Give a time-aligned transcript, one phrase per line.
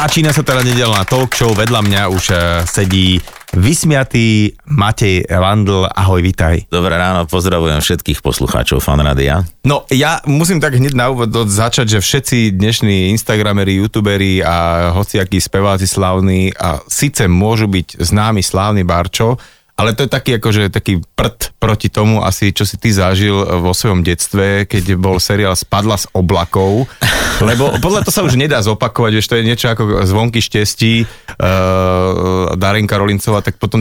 [0.00, 3.20] Začína sa teda nedelná talk show, vedľa mňa už eh, sedí
[3.52, 5.84] vysmiatý Matej Landl.
[5.92, 6.72] Ahoj, vitaj.
[6.72, 9.44] Dobré ráno, pozdravujem všetkých poslucháčov Fanradia.
[9.60, 15.36] No, ja musím tak hneď na úvod začať, že všetci dnešní Instagrameri, youtuberi a hociakí
[15.36, 19.36] speváci slavní a síce môžu byť známi slávny Barčo,
[19.80, 23.32] ale to je taký akože taký prd proti tomu asi, čo si ty zažil
[23.64, 26.84] vo svojom detstve, keď bol seriál Spadla z oblakov,
[27.48, 32.52] lebo podľa to sa už nedá zopakovať, vieš, to je niečo ako zvonky štestí uh,
[32.60, 33.80] Darinka Rolincová, tak potom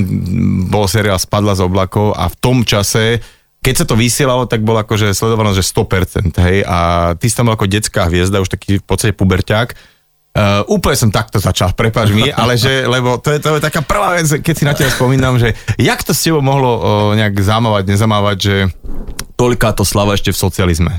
[0.71, 3.19] bol seriál Spadla z oblakov a v tom čase
[3.59, 7.51] keď sa to vysielalo, tak bolo akože sledovanosť, že 100%, hej, a ty si tam
[7.51, 9.98] bol ako detská hviezda, už taký v podstate puberťák,
[10.29, 13.81] Uh, úplne som takto začal, prepáč mi, ale že, lebo to je, to je taká
[13.81, 16.81] prvá vec, keď si na teba spomínam, že jak to s tebou mohlo uh,
[17.17, 18.55] nejak zamávať, nezamávať, že
[19.33, 20.93] toľká to slava ešte v socializme?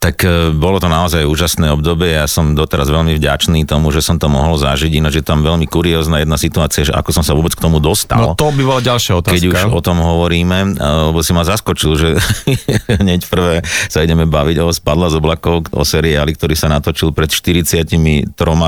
[0.00, 2.16] Tak e, bolo to naozaj úžasné obdobie.
[2.16, 4.88] Ja som doteraz veľmi vďačný tomu, že som to mohol zažiť.
[4.96, 8.32] Ináč je tam veľmi kuriózna jedna situácia, že ako som sa vôbec k tomu dostal.
[8.32, 9.36] No to by bola ďalšia otázka.
[9.36, 12.08] Keď už o tom hovoríme, e, lebo si ma zaskočil, že
[13.04, 13.60] hneď prvé
[13.92, 17.84] sa ideme baviť o Spadla z oblakov, o seriáli, ktorý sa natočil pred 43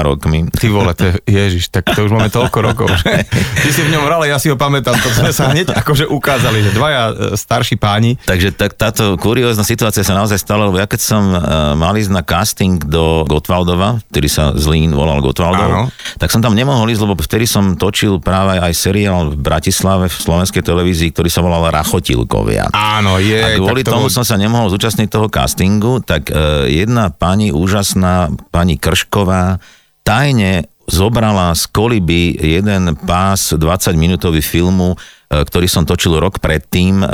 [0.03, 0.53] rokmi.
[0.53, 2.87] Ty vole, to je, ježiš, tak to už máme toľko rokov.
[3.03, 3.25] Že?
[3.65, 6.61] Ty si v ňom hral, ja si ho pamätám, to sme sa hneď akože ukázali,
[6.61, 8.21] že dvaja e, starší páni.
[8.29, 12.15] Takže tak, táto kuriózna situácia sa naozaj stala, lebo ja keď som uh, mal ísť
[12.15, 15.83] na casting do Gotwaldova, ktorý sa Zlín volal Gotwaldov, Áno.
[16.23, 20.15] tak som tam nemohol ísť, lebo vtedy som točil práve aj seriál v Bratislave v
[20.15, 22.71] slovenskej televízii, ktorý sa volal Rachotilkovia.
[22.71, 23.43] Áno, je.
[23.43, 28.79] A kvôli tomu som sa nemohol zúčastniť toho castingu, tak uh, jedna pani úžasná, pani
[28.79, 29.59] Kršková,
[30.07, 37.07] tajne zobrala z koliby jeden pás 20-minútový filmu E, ktorý som točil rok predtým e,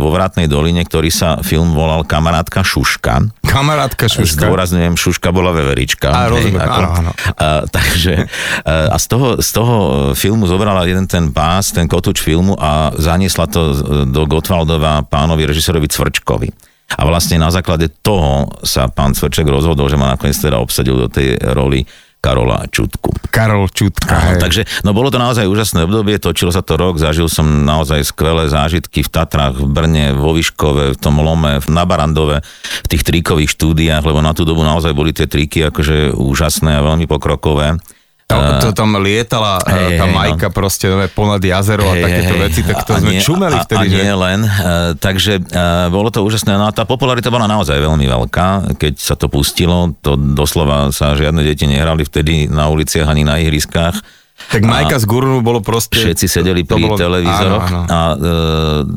[0.00, 3.44] vo Vrátnej doline, ktorý sa film volal Kamarátka Šuška.
[3.44, 4.48] Kamarátka Šuška.
[4.48, 6.08] Zdôrazňujem, Šuška bola veverička.
[6.08, 7.10] A, rozumiem, hej, ako, áno, áno.
[7.36, 8.24] A, takže,
[8.64, 9.76] a z toho, z toho
[10.16, 13.76] filmu zobrala jeden ten pás, ten kotúč filmu a zaniesla to
[14.08, 16.48] do Gotwaldova pánovi režisérovi Cvrčkovi.
[16.92, 21.08] A vlastne na základe toho sa pán Cvrček rozhodol, že ma nakoniec teda obsadil do
[21.08, 21.84] tej roli
[22.22, 23.10] Karola Čutku.
[23.34, 24.14] Karol Čutka.
[24.14, 28.06] Áno, takže, no bolo to naozaj úžasné obdobie, točilo sa to rok, zažil som naozaj
[28.06, 32.46] skvelé zážitky v Tatrách, v Brne, vo Výškove, v tom Lome, na Barandove,
[32.86, 36.86] v tých trikových štúdiách, lebo na tú dobu naozaj boli tie triky akože úžasné a
[36.86, 37.82] veľmi pokrokové.
[38.32, 40.54] To, to tam lietala hey, tá majka no.
[40.54, 43.64] proste no, ponad jazero hey, a takéto hey, veci, tak to sme nie, čumeli a,
[43.64, 43.86] vtedy.
[43.86, 44.16] A nie že?
[44.16, 44.50] len, uh,
[44.96, 46.56] takže uh, bolo to úžasné.
[46.56, 51.12] No a tá popularita bola naozaj veľmi veľká, keď sa to pustilo, to doslova sa
[51.12, 54.21] žiadne deti nehrali vtedy na uliciach ani na ihriskách
[54.52, 55.96] tak Majka z Gurnu bolo proste...
[55.96, 57.66] Všetci sedeli pri bolo, televízoroch.
[57.72, 57.88] Áno, áno.
[57.88, 58.30] A, e,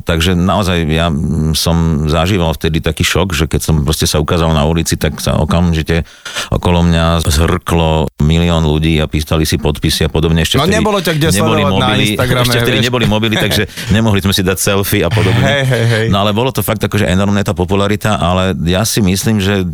[0.04, 1.08] takže naozaj ja
[1.56, 5.40] som zažíval vtedy taký šok, že keď som proste sa ukázal na ulici, tak sa
[5.40, 6.04] okamžite
[6.52, 10.44] okolo mňa zhrklo milión ľudí a písali si podpisy a podobne.
[10.44, 12.44] Ešte no nebolo ťa kde neboli mobily, na.
[12.44, 12.88] Ešte vtedy vieš?
[12.92, 13.64] neboli mobily, takže
[13.96, 15.40] nemohli sme si dať selfie a podobne.
[15.40, 16.06] Hej, hej, hej.
[16.12, 19.66] No ale bolo to fakt akože enormné tá popularita, ale ja si myslím, že e,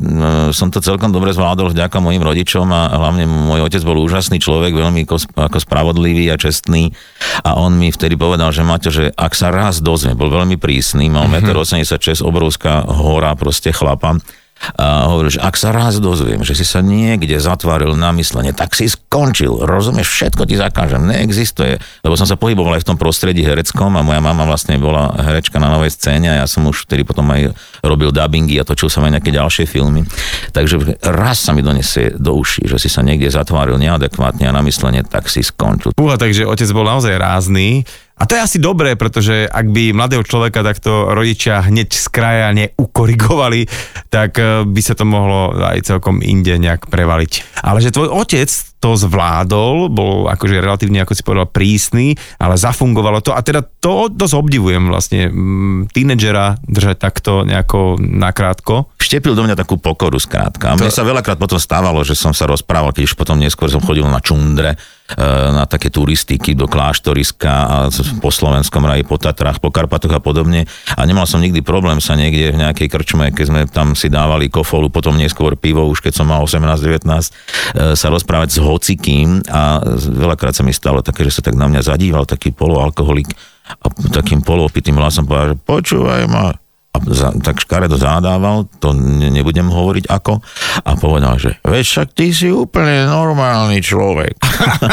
[0.54, 4.78] som to celkom dobre zvládol vďaka mojim rodičom a hlavne môj otec bol úžasný človek,
[4.78, 6.92] veľmi ako spravodlivý a čestný
[7.48, 11.08] a on mi vtedy povedal, že Maťo, že ak sa raz dozvie, bol veľmi prísny,
[11.08, 11.48] mal mm-hmm.
[11.48, 14.20] 1,86 m, obrovská hora proste chlapa,
[14.78, 18.78] a hovorí, že ak sa raz dozviem, že si sa niekde zatvoril na myslenie, tak
[18.78, 21.82] si skončil, rozumieš, všetko ti zakážem, neexistuje.
[22.06, 25.58] Lebo som sa pohyboval aj v tom prostredí hereckom a moja mama vlastne bola herečka
[25.58, 29.02] na novej scéne a ja som už vtedy potom aj robil dubbingy a točil som
[29.06, 30.06] aj nejaké ďalšie filmy.
[30.54, 34.62] Takže raz sa mi donesie do uší, že si sa niekde zatváril neadekvátne a na
[34.62, 35.98] myslenie, tak si skončil.
[35.98, 37.84] Púha, takže otec bol naozaj rázný
[38.22, 42.54] a to je asi dobré, pretože ak by mladého človeka takto rodičia hneď z kraja
[42.54, 43.66] neukorigovali,
[44.14, 47.66] tak eh, by sa to mohlo aj celkom inde nejak prevaliť.
[47.66, 53.22] Ale že tvoj otec to zvládol, bol akože relatívne, ako si povedal, prísny, ale zafungovalo
[53.22, 58.90] to a teda to dosť obdivujem vlastne mm, tínedžera držať takto nejako nakrátko.
[58.98, 60.74] Štepil do mňa takú pokoru skrátka.
[60.74, 60.98] A mne to...
[60.98, 64.18] sa veľakrát potom stávalo, že som sa rozprával, keď už potom neskôr som chodil na
[64.18, 65.18] čundre, e,
[65.54, 67.76] na také turistiky do kláštoriska a
[68.18, 70.66] po Slovenskom raji, po Tatrách, po Karpatoch a podobne.
[70.98, 74.50] A nemal som nikdy problém sa niekde v nejakej krčme, keď sme tam si dávali
[74.50, 79.84] kofolu, potom neskôr pivo, už keď som mal 18-19, e, sa rozprávať s hocikým a
[80.00, 83.28] veľakrát sa mi stalo také, že sa tak na mňa zadíval taký poloalkoholik
[83.84, 83.86] a
[84.16, 86.56] takým poloopitým hlasom povedal, že počúvaj ma,
[86.92, 90.44] a za, tak škaredo zadával, to ne, nebudem hovoriť ako,
[90.84, 94.36] a povedal, že veď však ty si úplne normálny človek.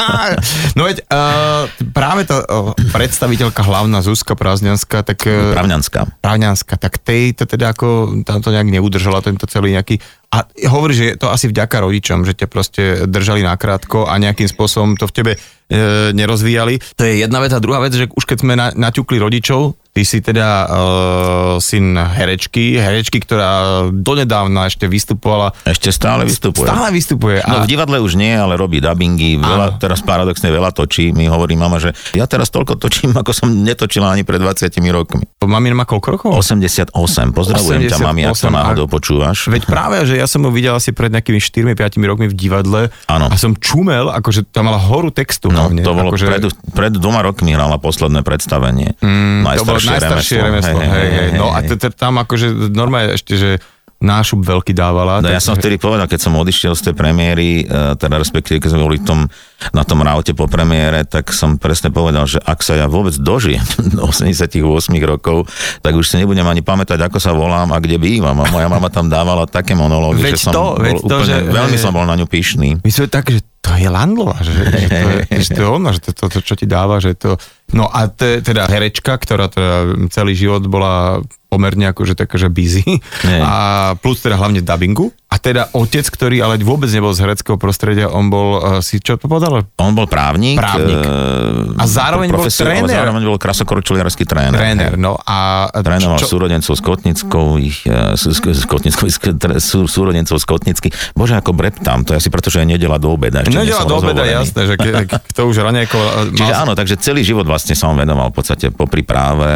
[0.78, 5.26] no veď uh, práve tá uh, predstaviteľka hlavná Zuzka Prazňanská, tak...
[5.26, 6.22] Uh, Pravňanská.
[6.22, 9.98] Pravňanská, tak tej to teda ako tam to nejak neudržala, tento celý nejaký
[10.28, 14.44] A hovorí, že je to asi vďaka rodičom, že ťa proste držali nakrátko a nejakým
[14.44, 15.38] spôsobom to v tebe e,
[16.12, 16.84] nerozvíjali.
[17.00, 17.56] To je jedna vec.
[17.56, 21.98] A druhá vec, že už keď sme na, naťukli rodičov, Ty si teda uh, syn
[21.98, 25.50] herečky, herečky, ktorá donedávna ešte vystupovala.
[25.66, 26.70] Ešte stále vystupuje.
[26.70, 27.42] Stále vystupuje.
[27.42, 31.10] No v divadle už nie, ale robí dubbingy, veľa, teraz paradoxne veľa točí.
[31.10, 35.26] Mi hovorí mama, že ja teraz toľko točím, ako som netočila ani pred 20 rokmi.
[35.42, 36.30] Mami má koľko rokov?
[36.30, 36.94] 88.
[37.34, 39.50] Pozdravujem 88, ťa, mami, ak to náhodou počúvaš.
[39.50, 41.74] Veď práve, že ja som ho videl asi pred nejakými 4-5
[42.06, 43.26] rokmi v divadle ano.
[43.26, 45.50] a som čumel, akože tam mala horu textu.
[45.50, 46.26] No, hlavne, to bolo akože...
[46.30, 48.94] pred, pred dvoma rokmi hrala posledné predstavenie.
[49.02, 49.42] Mm,
[49.88, 50.78] bolo najstaršie remeslo.
[50.78, 51.28] Hej, hej, hej.
[51.40, 51.58] No a
[51.96, 53.50] tam akože normálne ešte, že
[53.98, 55.18] nášup veľký dávala.
[55.18, 58.70] No ja som vtedy povedal, keď som odišiel z tej premiéry, e, teda respektíve keď
[58.70, 59.26] sme boli tom,
[59.74, 63.66] na tom raute po premiére, tak som presne povedal, že ak sa ja vôbec dožijem
[63.98, 64.54] do 88
[65.02, 65.50] rokov,
[65.82, 68.38] tak už si nebudem ani pamätať, ako sa volám a kde bývam.
[68.38, 71.76] A moja mama tam dávala také monológy, že som to, bol to, úplne, že, veľmi
[71.76, 72.78] som bol na ňu pyšný.
[72.86, 75.90] My sme tak, že to je Landlova, že, že, to, je, že to je ona,
[75.90, 77.34] že to, to, to, čo ti dáva, že to...
[77.76, 81.20] No a te, teda herečka, ktorá teda celý život bola
[81.52, 82.84] pomerne akože také, že busy.
[83.28, 83.40] Nie.
[83.44, 83.54] A
[84.00, 85.12] plus teda hlavne dubbingu.
[85.38, 89.30] Teda otec, ktorý ale vôbec nebol z hereckého prostredia, on bol, uh, si čo to
[89.30, 89.64] povedal?
[89.78, 90.58] On bol právnik.
[90.58, 90.98] Právnik.
[90.98, 92.90] Uh, a zároveň bol tréner.
[92.90, 94.58] zároveň bol krasokorčuliarský tréner.
[94.58, 95.70] Tréner, no a...
[95.70, 96.28] Trénoval čo?
[96.28, 97.86] súrodencov z Kotnickou, ich,
[98.18, 99.06] z Kotnickou,
[99.86, 100.88] súrodencov z Kotnicky.
[101.14, 103.46] Bože, ako breptám, to je asi preto, že je nedela do obeda.
[103.46, 105.98] Ešte nedela do obeda, jasné, že ke, kto už ranejko...
[106.34, 109.46] Čiže áno, takže celý život vlastne som venoval v podstate popri práve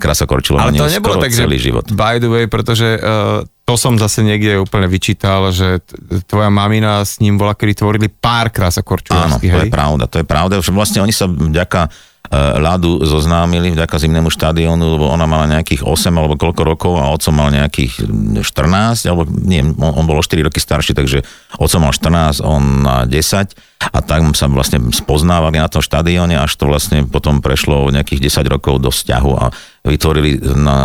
[0.00, 0.80] krasokorčulovaniu.
[0.80, 1.84] Ale to nebolo tak, celý život.
[1.92, 5.84] by the way, pretože uh, to som zase niekde úplne vyčítal, že
[6.24, 9.52] tvoja mamina s ním bola, kedy tvorili pár krása korčulárskych.
[9.52, 10.54] Áno, to je pravda, to je pravda.
[10.72, 11.92] Vlastne oni sa vďaka
[12.28, 17.10] e, Ládu zoznámili vďaka zimnému štadiónu, lebo ona mala nejakých 8 alebo koľko rokov a
[17.10, 18.04] otcom mal nejakých
[18.44, 21.24] 14, alebo nie, on, on bol o 4 roky starší, takže
[21.56, 26.66] otcom mal 14, on 10 a tak sa vlastne spoznávali na tom štadióne, až to
[26.66, 29.54] vlastne potom prešlo nejakých 10 rokov do vzťahu a
[29.86, 30.78] vytvorili na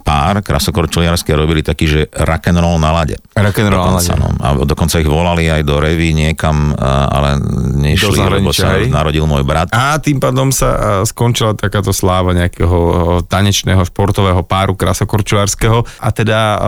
[0.00, 3.18] pár krasokorčuliarské a robili taký, že rock'n'roll na lade.
[3.34, 4.14] Rock'n'roll na lade.
[4.14, 4.30] No.
[4.38, 7.42] A dokonca ich volali aj do reví niekam, ale
[7.82, 9.68] nešli, lebo sa narodil môj brat.
[9.74, 10.70] A tým pádom sa
[11.04, 16.58] skončila takáto sláva nejakého tanečného športového páru krasokorčulárskeho a teda uh,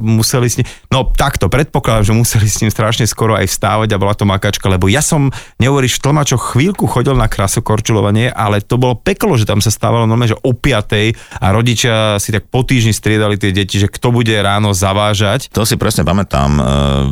[0.00, 4.00] museli s ním, no takto, predpokladám, že museli s ním strašne skoro aj vstávať a
[4.00, 8.76] bola to makačka, lebo ja som, neuveríš, v tlmačoch chvíľku chodil na krasokorčulovanie, ale to
[8.80, 12.64] bolo peklo, že tam sa stávalo normálne, že o 5 a rodičia si tak po
[12.66, 15.52] týždni striedali tie deti, že kto bude ráno zavážať.
[15.54, 16.62] To si presne pamätám, e,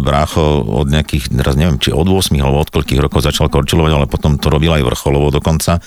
[0.03, 4.07] brácho od nejakých, teraz neviem, či od 8 alebo od koľkých rokov začal korčulovať, ale
[4.11, 5.79] potom to robil aj vrcholovo dokonca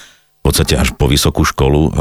[0.41, 1.91] v podstate až po vysokú školu uh,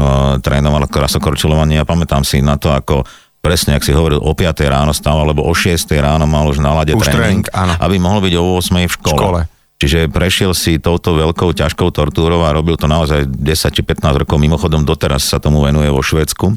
[0.41, 3.05] trénoval krasokorčulovanie a pamätám si na to, ako
[3.37, 6.73] presne, ak si hovoril, o 5 ráno stál, alebo o 6 ráno mal už na
[6.73, 7.73] lade už tréning, tréning áno.
[7.77, 9.17] aby mohol byť o 8 v škole.
[9.17, 9.41] škole.
[9.81, 14.37] Čiže prešiel si touto veľkou, ťažkou tortúrou a robil to naozaj 10 či 15 rokov.
[14.37, 16.53] Mimochodom doteraz sa tomu venuje vo Švedsku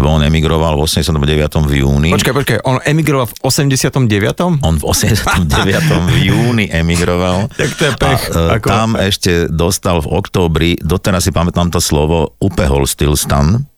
[0.00, 1.68] lebo on emigroval v 89.
[1.68, 2.08] v júni.
[2.08, 4.64] Počkaj, počkaj, on emigroval v 89.
[4.64, 6.08] On v 89.
[6.08, 7.46] v júni emigroval.
[7.60, 8.22] tak to je pech.
[8.32, 8.66] A, e, ako...
[8.72, 13.68] Tam ešte dostal v októbri, doteraz si pamätám to slovo, upehol stilstan,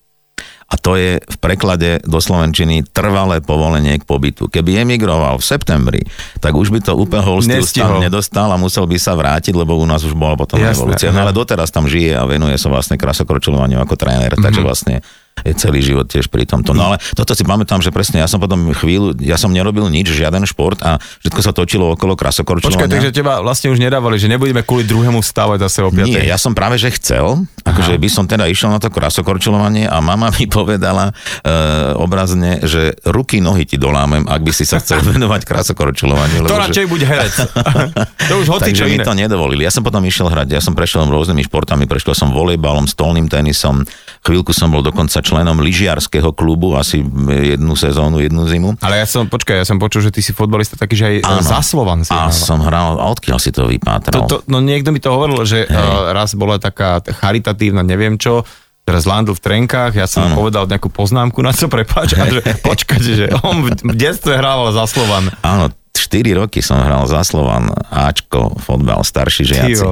[0.72, 4.48] a to je v preklade do Slovenčiny trvalé povolenie k pobytu.
[4.48, 6.00] Keby emigroval v septembri,
[6.40, 10.00] tak už by to holstil stan nedostal a musel by sa vrátiť, lebo u nás
[10.00, 11.12] už bola potom Jasné, revolúcia.
[11.12, 14.44] No ale doteraz tam žije a venuje sa vlastne krasokročľovaniu ako tréner, mm-hmm.
[14.48, 14.66] takže mhm.
[14.66, 14.94] vlastne
[15.42, 16.76] je celý život tiež pri tomto.
[16.76, 20.12] No ale toto si pamätám, že presne ja som potom chvíľu, ja som nerobil nič,
[20.12, 22.78] žiaden šport a všetko sa točilo okolo krasokorčovania.
[22.78, 26.38] Počkaj, takže teba vlastne už nedávali, že nebudeme kvôli druhému stávať zase o Nie, ja
[26.38, 30.46] som práve, že chcel, akože by som teda išiel na to krasokorčovanie a mama mi
[30.46, 31.52] povedala e,
[31.98, 36.46] obrazne, že ruky, nohy ti dolámem, ak by si sa chcel venovať krasokorčovaniu.
[36.46, 37.34] To radšej buď herec.
[38.30, 39.66] to už hoci Takže mi to nedovolili.
[39.66, 43.82] Ja som potom išiel hrať, ja som prešiel rôznymi športami, prešiel som volejbalom, stolným tenisom,
[44.22, 48.78] chvíľku som bol dokonca členom lyžiarského klubu asi jednu sezónu, jednu zimu.
[48.78, 51.42] Ale ja som, počkaj, ja som počul, že ty si fotbalista taký, že aj Áno,
[51.42, 52.32] za Slovan si A hral.
[52.32, 54.30] som hral, a odkiaľ si to vypátral?
[54.30, 58.46] To, to, no niekto mi to hovoril, že uh, raz bola taká charitatívna, neviem čo,
[58.86, 60.38] teraz landl v trenkách, ja som ano.
[60.38, 64.86] povedal nejakú poznámku na co, prepáč, a že počkať, že on v detstve hrával za
[64.86, 65.34] Slovan.
[65.42, 69.84] Áno, 4 roky som hral za Slovan, Ačko, fotbal, starší žiaci.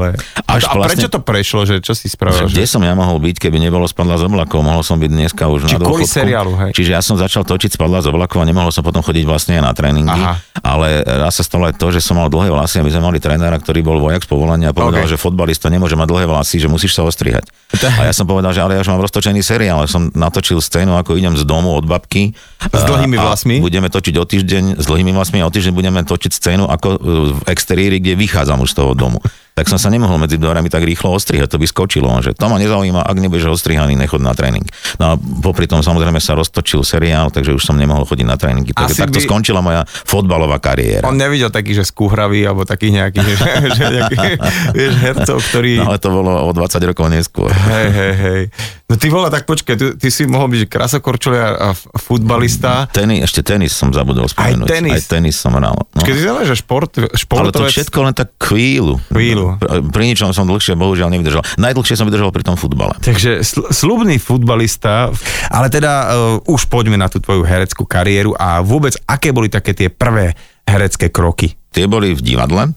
[0.48, 2.48] Až a, a prečo to prešlo, že čo si spravil?
[2.48, 2.72] Kde že...
[2.72, 5.76] som ja mohol byť, keby nebolo spadla z oblakov, mohol som byť dneska už Či
[5.76, 6.70] na kvôli seriálu, hej.
[6.72, 9.76] Čiže ja som začal točiť spadla z oblakov a nemohol som potom chodiť vlastne na
[9.76, 10.40] tréningy, Aha.
[10.64, 13.18] ale raz sa stalo aj to, že som mal dlhé vlasy a my sme mali
[13.20, 15.12] trénera, ktorý bol vojak z povolania a povedal, okay.
[15.12, 17.44] že fotbalista nemôže mať dlhé vlasy, že musíš sa ostrihať.
[17.76, 21.20] A ja som povedal, že ale ja už mám roztočený seriál, som natočil scénu, ako
[21.20, 22.32] idem z domu od babky.
[22.60, 23.56] S dlhými vlasmi?
[23.60, 26.88] Budeme točiť o týždeň s dlhými vlasmi a o týždeň budeme točiť scénu ako
[27.34, 29.18] v exteriéri, kde vychádzam už z toho domu
[29.60, 32.56] tak som sa nemohol medzi dverami tak rýchlo ostrihať, to by skočilo, že to ma
[32.56, 34.64] nezaujíma, ak nebudeš ostrihaný, nechod na tréning.
[34.96, 38.72] No a popri tom samozrejme sa roztočil seriál, takže už som nemohol chodiť na tréningy.
[38.72, 39.24] Takže takto by...
[39.28, 41.04] skončila moja fotbalová kariéra.
[41.04, 43.44] On nevidel taký, že skúhravý, alebo takých nejakých, že,
[43.76, 44.28] že nejaký,
[44.80, 45.84] vieš, hercov, ktorí...
[45.84, 47.52] No ale to bolo o 20 rokov neskôr.
[47.52, 48.42] Hej, hej, hej.
[48.90, 52.90] No ty vole, tak počkaj, ty, ty si mohol byť krasokorčulia a futbalista.
[52.90, 54.66] Tenis, ešte tenis som zabudol spomenúť.
[54.66, 54.92] Aj tenis.
[54.98, 55.78] Aj tenis som hral.
[55.94, 56.02] No.
[56.02, 57.54] Keď si že šport, športovec...
[57.54, 58.98] Ale to všetko len tak chvíľu.
[59.10, 59.49] Chvíľu.
[59.90, 61.42] Pri ničom som dlhšie bohužiaľ nevydržal.
[61.58, 62.94] Najdlhšie som vydržal pri tom futbale.
[63.00, 65.10] Takže sl- slubný futbalista,
[65.50, 69.74] ale teda uh, už poďme na tú tvoju hereckú kariéru a vôbec aké boli také
[69.74, 70.36] tie prvé
[70.68, 71.56] herecké kroky?
[71.70, 72.74] Tie boli v divadle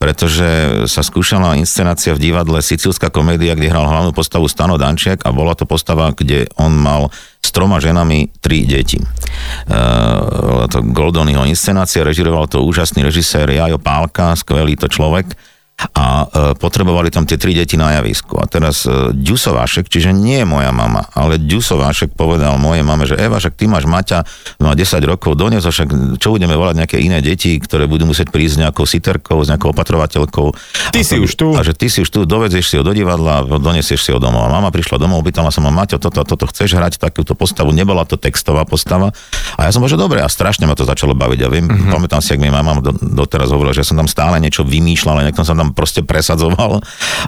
[0.00, 0.48] pretože
[0.88, 5.52] sa skúšala inscenácia v divadle Sicilská komédia, kde hral hlavnú postavu Stano Dančiak a bola
[5.52, 7.12] to postava, kde on mal
[7.44, 8.96] s troma ženami tri deti.
[9.68, 15.36] Uh, to Goldonyho inscenácia, režiroval to úžasný režisér Jajo Pálka, skvelý to človek
[15.96, 18.36] a e, potrebovali tam tie tri deti na javisku.
[18.40, 23.16] A teraz e, Ďusovášek, čiže nie je moja mama, ale Ďusovášek povedal mojej mame, že
[23.16, 24.24] Eva, však ty máš Maťa,
[24.60, 28.54] má 10 rokov, donies však čo budeme volať nejaké iné deti, ktoré budú musieť prísť
[28.56, 30.46] s nejakou siterkou, s nejakou opatrovateľkou.
[30.92, 31.48] Ty a si to, už tu.
[31.56, 34.46] A že ty si už tu, dovedzieš si ho do divadla, donesieš si ho domov.
[34.46, 38.04] A mama prišla domov, pýtala sa ma, Maťo, toto, toto chceš hrať, takúto postavu, nebola
[38.04, 39.14] to textová postava.
[39.56, 41.40] A ja som povedal, že dobre, a strašne ma to začalo baviť.
[41.44, 41.92] A viem, mm-hmm.
[41.92, 45.38] pamätám si, ak mi mama do, doteraz hovorila, že som tam stále niečo vymýšľal, nejak
[45.40, 46.82] som tam proste presadzoval,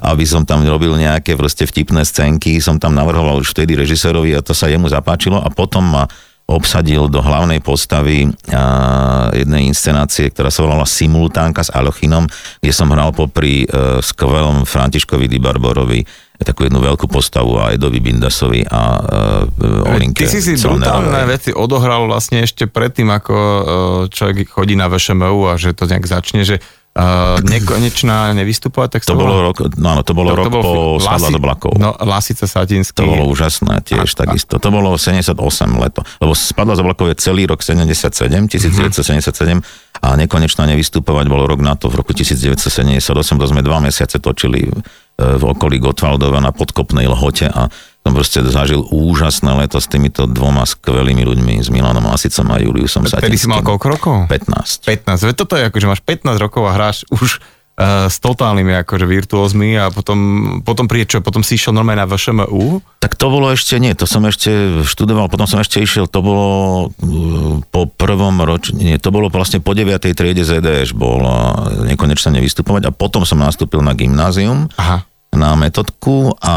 [0.04, 4.44] aby som tam robil nejaké proste vtipné scénky, som tam navrhoval už vtedy režisérovi a
[4.44, 6.04] to sa jemu zapáčilo a potom ma
[6.50, 12.26] obsadil do hlavnej postavy a, jednej inscenácie, ktorá sa volala Simultánka s Alochinom,
[12.60, 13.66] kde som hral popri e,
[14.02, 16.02] skvelom Františkovi Di Barborovi
[16.42, 20.26] takú jednu veľkú postavu a Edovi Bindasovi a uh, Olinke.
[20.26, 23.62] Ty si si brutálne veci odohral vlastne ešte predtým, ako uh,
[24.10, 26.58] človek chodí na VŠMU a že to nejak začne, že
[26.92, 29.16] Uh, nekonečná nevystupová textová?
[29.16, 31.72] To bolo rok, no áno, to bolo to, rok to bol po Spadla do blakov.
[31.80, 33.00] No, Lasica Satinský.
[33.00, 34.60] To bolo úžasné tiež, a, takisto.
[34.60, 35.32] To bolo 78
[35.80, 39.64] leto, lebo Spadla z oblakov je celý rok 77, 1977 uh-huh.
[40.04, 44.68] a nekonečná nevystupovať bolo rok na to, v roku 1978, to sme dva mesiace točili
[44.68, 44.72] e,
[45.16, 47.72] v okolí Gotwaldova na podkopnej lhote a
[48.02, 53.06] som proste zažil úžasné leto s týmito dvoma skvelými ľuďmi, s Milanom Lasicom a Juliusom
[53.06, 53.30] Satinským.
[53.30, 54.14] Tedy si mal koľko rokov?
[54.26, 54.90] 15.
[55.06, 55.30] 15.
[55.30, 57.38] Veď toto je ako, že máš 15 rokov a hráš už
[57.78, 60.18] uh, s totálnymi akože virtuózmi a potom,
[60.66, 61.22] potom príde čo?
[61.22, 62.82] Potom si išiel normálne na VŠMU?
[62.98, 66.48] Tak to bolo ešte, nie, to som ešte študoval, potom som ešte išiel, to bolo
[66.90, 68.34] uh, po prvom
[68.74, 69.94] nie, to bolo vlastne po 9.
[70.10, 74.66] triede ZDŠ, bol uh, nekonečne nevystupovať a potom som nastúpil na gymnázium.
[74.74, 76.54] Aha na metodku a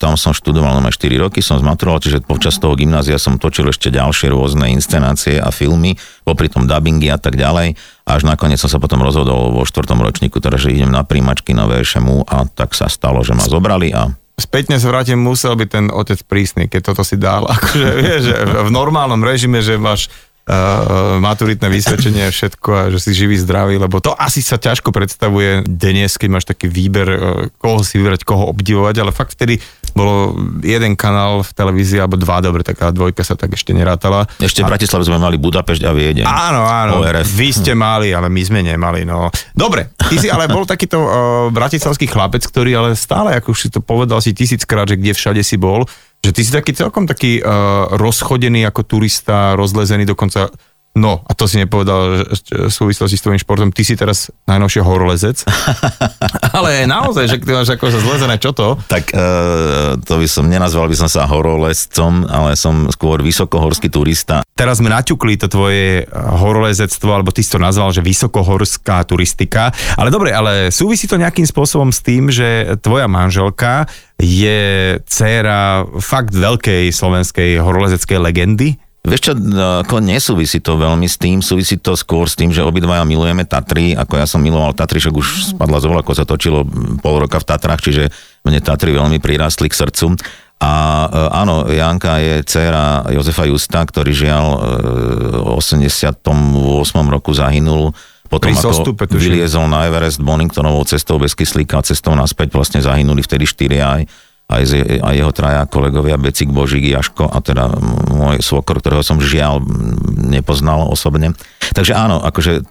[0.00, 3.92] tam som študoval na 4 roky, som zmaturoval, čiže počas toho gymnázia som točil ešte
[3.92, 7.76] ďalšie rôzne inscenácie a filmy, popri tom dubbingy a tak ďalej.
[8.08, 11.68] Až nakoniec som sa potom rozhodol vo štvrtom ročníku, teda že idem na príjmačky na
[11.68, 15.86] VŠMU a tak sa stalo, že ma zobrali a spätne sa vrátim, musel byť ten
[15.88, 17.48] otec prísny, keď toto si dal.
[17.52, 20.12] Akože, vieš, že v normálnom režime, že máš
[21.18, 25.66] maturitné vysvedčenie a všetko a že si živý, zdravý, lebo to asi sa ťažko predstavuje
[25.66, 27.18] dnes, keď máš taký výber, uh,
[27.58, 29.58] koho si vybrať, koho obdivovať, ale fakt vtedy
[29.90, 34.30] bolo jeden kanál v televízii, alebo dva, dobre, taká dvojka sa tak ešte nerátala.
[34.38, 36.24] Ešte v Bratislave sme mali Budapešť a Viedeň.
[36.28, 37.26] Áno, áno, ORF.
[37.26, 39.32] vy ste mali, ale my sme nemali, no.
[39.50, 41.10] Dobre, ty si ale bol takýto uh,
[41.50, 45.42] bratislavský chlapec, ktorý ale stále, ako už si to povedal si tisíckrát, že kde všade
[45.42, 45.90] si bol,
[46.26, 50.50] že ty si taký celkom taký uh, rozchodený ako turista, rozlezený dokonca
[50.96, 55.44] No, a to si nepovedal v súvislosti s tvojím športom, ty si teraz najnovšie horolezec.
[56.56, 58.80] Ale naozaj, že ty máš ako sa zlezené, čo to?
[58.88, 59.28] Tak e,
[60.00, 64.40] to by som, nenazval by som sa horolezcom, ale som skôr vysokohorský turista.
[64.56, 69.68] Teraz sme naťukli to tvoje horolezectvo, alebo ty si to nazval, že vysokohorská turistika.
[70.00, 73.84] Ale dobre, ale súvisí to nejakým spôsobom s tým, že tvoja manželka
[74.16, 78.80] je dcéra fakt veľkej slovenskej horolezeckej legendy?
[79.06, 79.32] Vieš čo,
[79.86, 83.94] ako nesúvisí to veľmi s tým, súvisí to skôr s tým, že obidvaja milujeme Tatry,
[83.94, 86.66] ako ja som miloval Tatry, však už spadla z ako sa točilo
[86.98, 88.10] pol roka v Tatrách, čiže
[88.42, 90.18] mne Tatry veľmi prirastli k srdcu.
[90.58, 90.72] A
[91.06, 94.58] e, áno, Janka je dcéra Jozefa Justa, ktorý žiaľ e,
[95.44, 96.16] v 88.
[97.06, 97.94] roku zahynul
[98.26, 103.46] Potom Pri ako vyliezol na Everest Boningtonovou cestou bez kyslíka, cestou naspäť vlastne zahynuli vtedy
[103.46, 104.10] štyri aj
[104.46, 104.72] aj, z,
[105.02, 107.66] aj jeho traja kolegovia, Becik, Božík, Jaško a teda
[108.14, 109.58] môj svokor, ktorého som žiaľ
[110.30, 111.34] nepoznal osobne.
[111.74, 112.62] Takže áno, akože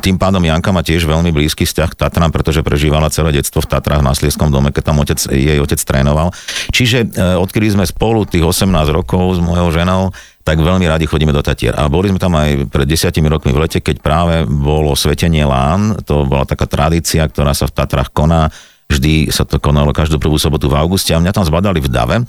[0.00, 3.68] tým pádom Janka má tiež veľmi blízky vzťah k Tatram, pretože prežívala celé detstvo v
[3.68, 6.32] Tatrách na Slieskom dome, keď tam otec, jej otec trénoval.
[6.72, 11.36] Čiže e, odkedy sme spolu tých 18 rokov s mojou ženou, tak veľmi radi chodíme
[11.36, 11.76] do Tatier.
[11.76, 16.00] A boli sme tam aj pred desiatimi rokmi v lete, keď práve bolo svetenie Lán,
[16.08, 18.48] to bola taká tradícia, ktorá sa v Tatrách koná
[18.90, 22.16] Vždy sa to konalo každú prvú sobotu v auguste a mňa tam zbadali v Dave,
[22.18, 22.24] e,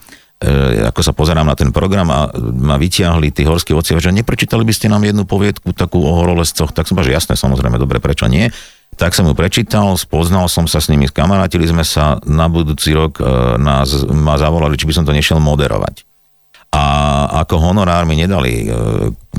[0.87, 4.73] ako sa pozerám na ten program a ma vyťahli tí horskí otcovia, že neprečítali by
[4.73, 8.47] ste nám jednu poviedku takú o horolescoch, tak som že jasné, samozrejme, dobre, prečo nie.
[8.93, 13.17] Tak som ju prečítal, spoznal som sa s nimi, skamarátili sme sa, na budúci rok
[13.17, 13.25] e,
[13.57, 16.05] nás, ma zavolali, či by som to nešiel moderovať.
[16.73, 16.85] A
[17.45, 18.67] ako honorár mi nedali e,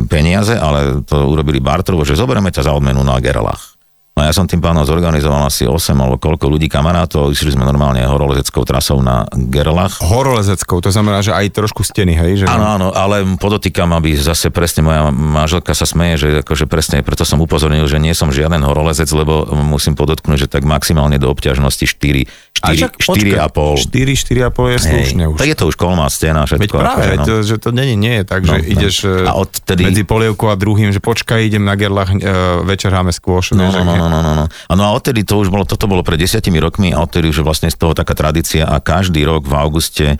[0.07, 3.74] peniaze, ale to urobili bartrovo, že zoberieme ťa za odmenu na Gerlach.
[4.15, 7.99] No ja som tým pánom zorganizoval asi 8 alebo koľko ľudí kamarátov, išli sme normálne
[8.07, 9.99] horolezeckou trasou na Gerlach.
[9.99, 12.33] Horolezeckou, to znamená, že aj trošku steny, hej?
[12.43, 12.45] Že...
[12.47, 17.27] Áno, áno, ale podotýkam, aby zase presne moja manželka sa smeje, že akože presne, preto
[17.27, 21.83] som upozornil, že nie som žiaden horolezec, lebo musím podotknúť, že tak maximálne do obťažnosti
[21.83, 23.83] 4, 4, 4,5.
[23.83, 25.39] 4, 4,5 je slušne už.
[25.43, 26.63] Tak je to už kolmá stena, všetko.
[26.63, 27.25] Veď práve, akože, no.
[27.27, 28.71] to, že to nie, nie je tak, No, že no.
[28.79, 28.95] ideš
[29.27, 33.59] A odtedy- medzi polievkou a druhým, že počkaj, idem na Gerlach, uh, večer háme skôš.
[33.59, 34.47] No, no, no, no, no, no, no.
[34.49, 37.43] A no a odtedy to už bolo, toto bolo pred desiatimi rokmi a odtedy už
[37.43, 40.17] je vlastne z toho taká tradícia a každý rok v auguste e,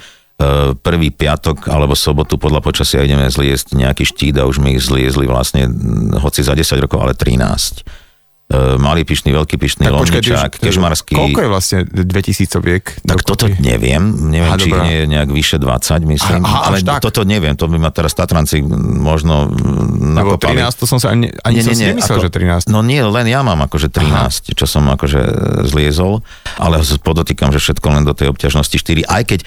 [0.77, 5.27] prvý piatok alebo sobotu podľa počasia ideme zliesť nejaký štít a už my ich zliezli
[5.27, 8.04] vlastne, mm, hoci za 10 rokov, ale 13.
[8.45, 11.17] E, malý pyšný, veľký pyšný, Tak počkaj, lomničák, kežmarský.
[11.17, 12.85] Koľko je vlastne 2000 viek?
[13.01, 14.85] Tak toto neviem, neviem, Aha, či dobrá.
[14.85, 17.01] nie je nejak vyše 20, myslím, Aha, ale tak.
[17.01, 18.61] toto neviem, to by ma teraz Tatranci
[19.01, 20.61] možno mm, Lebo nakopali.
[20.61, 22.69] 13 to som sa ani, ani som si nemyslel, že 13.
[22.69, 25.21] No nie, len ja mám akože 13, čo som akože
[25.65, 26.21] zliezol,
[26.61, 29.09] ale podotýkam, že všetko len do tej obťažnosti 4.
[29.09, 29.41] Aj keď,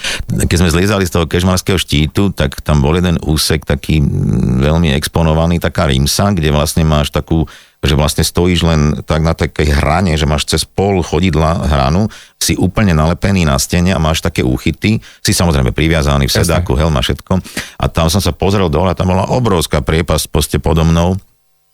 [0.50, 4.90] keď sme zliezali z toho kežmarského štítu, tak tam bol jeden úsek taký mm, veľmi
[4.98, 7.46] exponovaný, taká rímsa, kde vlastne máš takú
[7.84, 12.10] že vlastne stojíš len tak na takej hrane, že máš cez pol chodidla hranu,
[12.42, 17.06] si úplne nalepený na stene a máš také úchyty, si samozrejme priviazaný v sedáku, helma,
[17.06, 17.38] všetko.
[17.78, 21.22] A tam som sa pozrel dole a tam bola obrovská priepasť poste podo mnou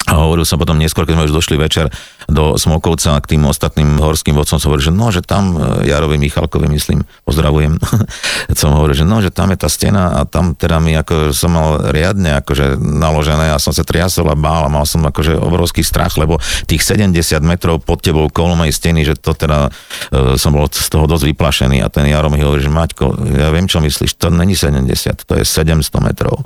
[0.03, 1.87] a hovoril som potom neskôr, keď sme už došli večer
[2.27, 6.19] do Smokovca k tým ostatným horským vodcom, som hovoril, že no, že tam e, Jarovi
[6.19, 7.79] Michalkovi, myslím, pozdravujem,
[8.59, 11.55] som hovoril, že no, že tam je tá stena a tam teda mi ako som
[11.55, 15.87] mal riadne akože naložené a som sa triasol a bál a mal som akože obrovský
[15.87, 16.35] strach, lebo
[16.67, 19.71] tých 70 metrov pod tebou kolmej steny, že to teda
[20.11, 23.55] e, som bol z toho dosť vyplašený a ten Jaro mi hovorí, že Maťko, ja
[23.55, 26.43] viem, čo myslíš, to není 70, to je 700 metrov.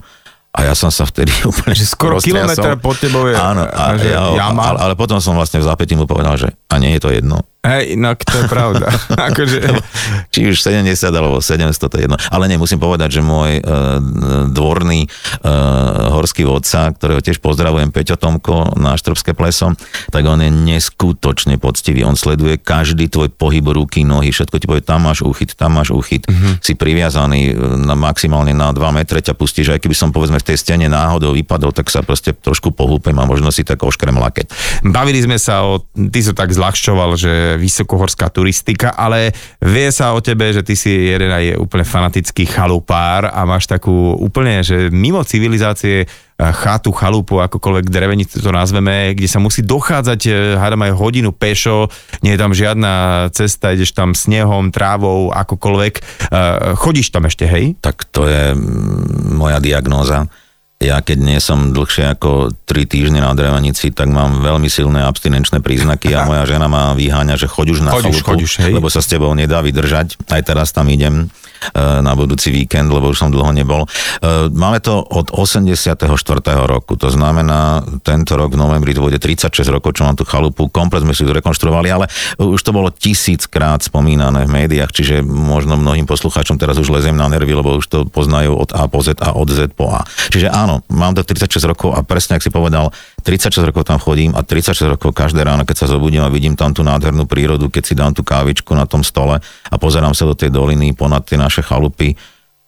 [0.57, 4.09] A ja som sa vtedy úplne Že skoro kilometr pod tebou je Áno, a, že
[4.09, 4.73] ja, jama.
[4.73, 7.45] ale, ale potom som vlastne v zápätí mu povedal, že a nie je to jedno.
[7.67, 8.87] Hej, no to je pravda.
[9.29, 9.59] akože,
[10.31, 12.15] Či už 70 alebo 700, to je jedno.
[12.31, 13.99] Ale nemusím povedať, že môj uh,
[14.47, 19.75] dvorný uh, horský vodca, ktorého tiež pozdravujem, Peťo Tomko na Štrbské pleso,
[20.07, 22.07] tak on je neskutočne poctivý.
[22.07, 25.91] On sleduje každý tvoj pohyb ruky, nohy, všetko ti povie, tam máš uchyt, tam máš
[25.91, 26.63] uchyt, mm-hmm.
[26.63, 27.53] si priviazaný e,
[27.83, 31.35] na, maximálne na 2 metre, ťa pustíš, aj keby som povedzme v tej stene náhodou
[31.35, 34.47] vypadol, tak sa proste trošku pohúpem a možno si tak oškrem lakeť.
[34.87, 40.21] Bavili sme sa o, ty sa tak zľahčoval, že vysokohorská turistika, ale vie sa o
[40.21, 45.25] tebe, že ty si jeden aj úplne fanatický chalupár a máš takú úplne, že mimo
[45.25, 50.97] civilizácie eh, chatu, chalupu, akokoľvek drevenicu to nazveme, kde sa musí dochádzať, eh, hádam aj
[50.97, 51.89] hodinu pešo,
[52.21, 55.93] nie je tam žiadna cesta, ideš tam snehom, trávou, akokoľvek.
[55.97, 57.75] Eh, Chodíš tam ešte, hej?
[57.81, 60.29] tak to je mm, moja diagnóza.
[60.77, 65.57] Ja keď nie som dlhšie ako 3 týždne na drevenici, tak mám veľmi silné abstinenčné
[65.65, 68.73] príznaky a moja žena ma vyháňa, že choď už na Choď chalupu, choď už, hej.
[68.77, 70.21] lebo sa s tebou nedá vydržať.
[70.29, 71.33] Aj teraz tam idem
[71.75, 73.85] na budúci víkend, lebo už som dlho nebol.
[73.85, 76.07] E, Máme to od 84.
[76.65, 80.69] roku, to znamená, tento rok v novembri to bude 36 rokov, čo mám tú chalupu,
[80.71, 82.05] komplet sme si ju zrekonštruovali, ale
[82.39, 87.29] už to bolo tisíckrát spomínané v médiách, čiže možno mnohým poslucháčom teraz už lezem na
[87.29, 90.03] nervy, lebo už to poznajú od A po Z a od Z po A.
[90.33, 92.89] Čiže áno, mám to 36 rokov a presne, ak si povedal,
[93.27, 96.71] 36 rokov tam chodím a 36 rokov každé ráno, keď sa zobudím a vidím tam
[96.71, 100.31] tú nádhernú prírodu, keď si dám tú kávičku na tom stole a pozerám sa do
[100.31, 102.15] tej doliny ponad tie naše chalupy,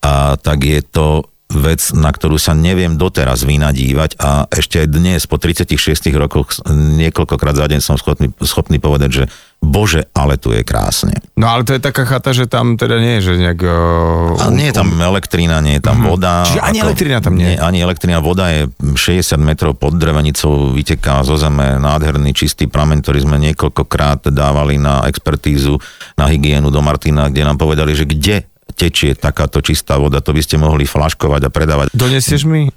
[0.04, 5.26] a tak je to vec, na ktorú sa neviem doteraz vynadívať a ešte aj dnes
[5.26, 5.80] po 36
[6.14, 9.24] rokoch niekoľkokrát za deň som schopný, schopný povedať, že
[9.62, 11.14] bože, ale tu je krásne.
[11.36, 13.60] No ale to je taká chata, že tam teda nie je, že nejak...
[13.62, 16.06] Uh, A nie je tam elektrína, nie je tam Mhm.
[16.06, 16.34] voda.
[16.44, 17.58] Čiže ani elektrina tam nie je?
[17.58, 23.20] Ani elektrina, voda je 60 metrov pod drevenicou, vyteká zo zeme nádherný čistý prameň, ktorý
[23.22, 25.78] sme niekoľkokrát dávali na expertízu,
[26.16, 28.49] na hygienu do Martina, kde nám povedali, že kde
[28.80, 31.86] tečie takáto čistá voda, to by ste mohli flaškovať a predávať.
[31.92, 32.72] Donesieš mi?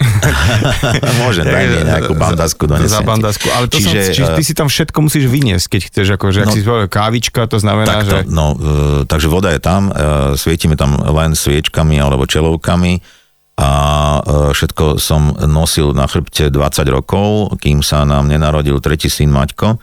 [1.23, 3.47] Môže, daj mi nejakú bandasku donesem Za bandasku.
[3.55, 6.39] Ale to Čiže, som, čiže ty eh, si tam všetko musíš vyniesť, keď chceš, akože,
[6.43, 8.27] ak No, si povedal kávička, to znamená, Takto, že...
[8.27, 13.23] no, e, takže voda je tam, e, svietime tam len sviečkami alebo čelovkami
[13.63, 14.21] a e,
[14.57, 19.79] všetko som nosil na chrbte 20 rokov, kým sa nám nenarodil tretí syn Maťko e,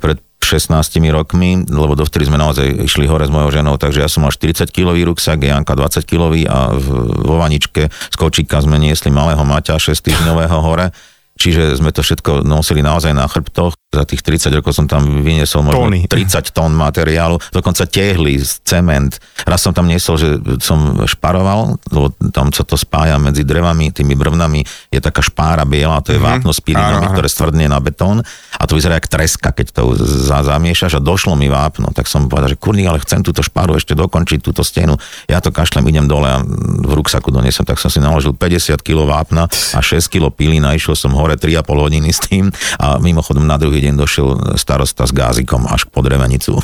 [0.00, 4.22] pred 16 rokmi, lebo dovtedy sme naozaj išli hore s mojou ženou, takže ja som
[4.22, 6.86] mal 40 kilový ruksak, Janka 20 kilový a v,
[7.24, 10.92] vo vaničke z kočíka sme niesli malého Maťa 6 týždňového hore.
[11.34, 13.74] Čiže sme to všetko nosili naozaj na chrbtoch.
[13.94, 16.10] Za tých 30 rokov som tam vyniesol možno Tóny.
[16.10, 19.16] 30 tón materiálu, dokonca tehly, cement.
[19.46, 20.28] Raz som tam niesol, že
[20.58, 26.02] som šparoval, lebo tam sa to spája medzi drevami, tými brvnami, je taká špára biela,
[26.02, 26.42] to je mm-hmm.
[26.42, 27.14] vápno s áno.
[27.14, 28.26] ktoré stvrdne na betón
[28.58, 32.26] a to vyzerá jak treska, keď to za, zamiešaš a došlo mi vápno, tak som
[32.26, 34.96] povedal, že kurník, ale chcem túto šparu ešte dokončiť, túto stenu.
[35.28, 39.04] Ja to kašlem, idem dole a v ruksaku donesem, tak som si naložil 50 kg
[39.04, 42.48] vápna a 6 kg pilína, išiel som hore 3,5 hodiny s tým
[42.80, 46.56] a mimochodom na druhý deň došiel starosta s gázikom až po drevenicu.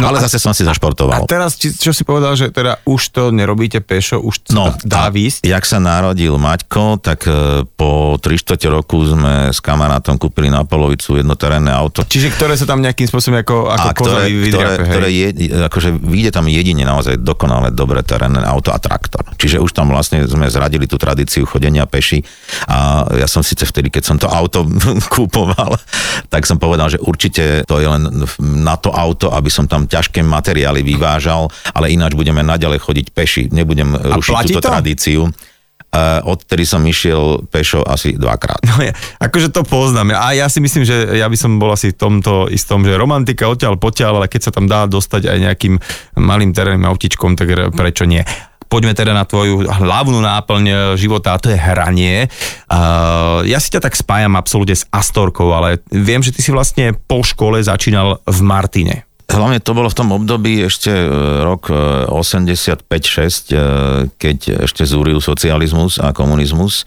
[0.00, 1.28] No ale zase som si A zašportoval.
[1.28, 5.12] teraz, či, čo si povedal, že teda už to nerobíte pešo, už No, dá a
[5.12, 5.44] výsť?
[5.44, 10.62] Jak sa narodil Maťko, tak e, po 3 čtvrte roku sme s kamarátom kúpili na
[10.62, 12.06] polovicu jednoterénne auto.
[12.06, 14.86] Čiže ktoré sa tam nejakým spôsobom ako, ako a ktoré, ktoré, hej?
[14.86, 15.26] ktoré je,
[15.66, 19.26] akože vyjde tam jedine naozaj dokonale dobré terénne auto a traktor.
[19.36, 22.22] Čiže už tam vlastne sme zradili tú tradíciu chodenia peši
[22.70, 24.62] a ja som síce vtedy, keď som to auto
[25.14, 25.74] kúpoval,
[26.30, 28.06] tak som povedal, že určite to je len
[28.40, 33.42] na to auto, aby som tam ťažké materiály vyvážal, ale ináč budeme naďalej chodiť peši.
[33.50, 34.70] Nebudem rušiť platí túto to?
[34.70, 35.22] tradíciu.
[35.96, 38.60] Uh, odtedy som išiel pešo asi dvakrát.
[38.68, 40.12] No ja, akože to poznám.
[40.12, 43.48] A ja si myslím, že ja by som bol asi v tomto istom, že romantika
[43.48, 45.74] odtiaľ potiaľ, ale keď sa tam dá dostať aj nejakým
[46.20, 48.20] malým terénnym autičkom, tak re- prečo nie?
[48.66, 52.26] Poďme teda na tvoju hlavnú náplň e, života a to je hranie.
[52.66, 56.94] Uh, ja si ťa tak spájam absolútne s Astorkou, ale viem, že ty si vlastne
[57.06, 59.06] po škole začínal v Martine.
[59.26, 61.06] Hlavne to bolo v tom období ešte e,
[61.42, 63.64] rok e, 85-6, e,
[64.14, 64.38] keď
[64.70, 66.86] ešte zúril socializmus a komunizmus.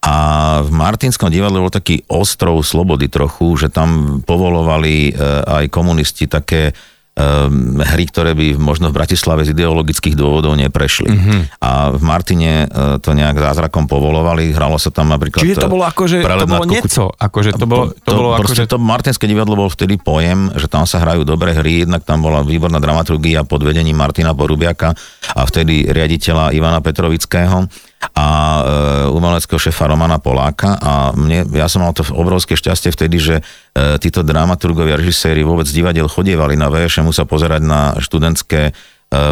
[0.00, 0.16] A
[0.64, 5.12] v Martinskom divadle bol taký ostrov slobody trochu, že tam povolovali
[5.44, 6.72] aj komunisti také
[7.16, 11.10] um, hry, ktoré by možno v Bratislave z ideologických dôvodov neprešli.
[11.10, 11.40] Mm-hmm.
[11.62, 15.42] A v Martine uh, to nejak zázrakom povolovali, hralo sa tam napríklad...
[15.42, 18.72] Čiže to bolo akože, to bolo kuku- nieco, akože to bolo, to, bolo proste akože...
[18.72, 22.40] to Martinské divadlo bol vtedy pojem, že tam sa hrajú dobré hry, jednak tam bola
[22.46, 24.94] výborná dramaturgia pod vedením Martina Porubiaka
[25.34, 27.66] a vtedy riaditeľa Ivana Petrovického
[28.00, 28.62] a e,
[29.12, 33.42] umeleckého šefa Romana Poláka a mne, ja som mal to obrovské šťastie vtedy, že e,
[34.00, 38.72] títo dramaturgovia, režiséri vôbec z divadiel chodievali na VŠMu sa pozerať na študentské e,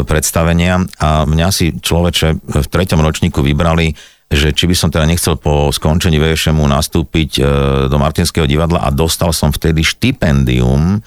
[0.05, 3.97] predstavenia a mňa si človeče v treťom ročníku vybrali
[4.29, 7.43] že či by som teda nechcel po skončení VŠMu nastúpiť e,
[7.89, 11.01] do Martinského divadla a dostal som vtedy štipendium.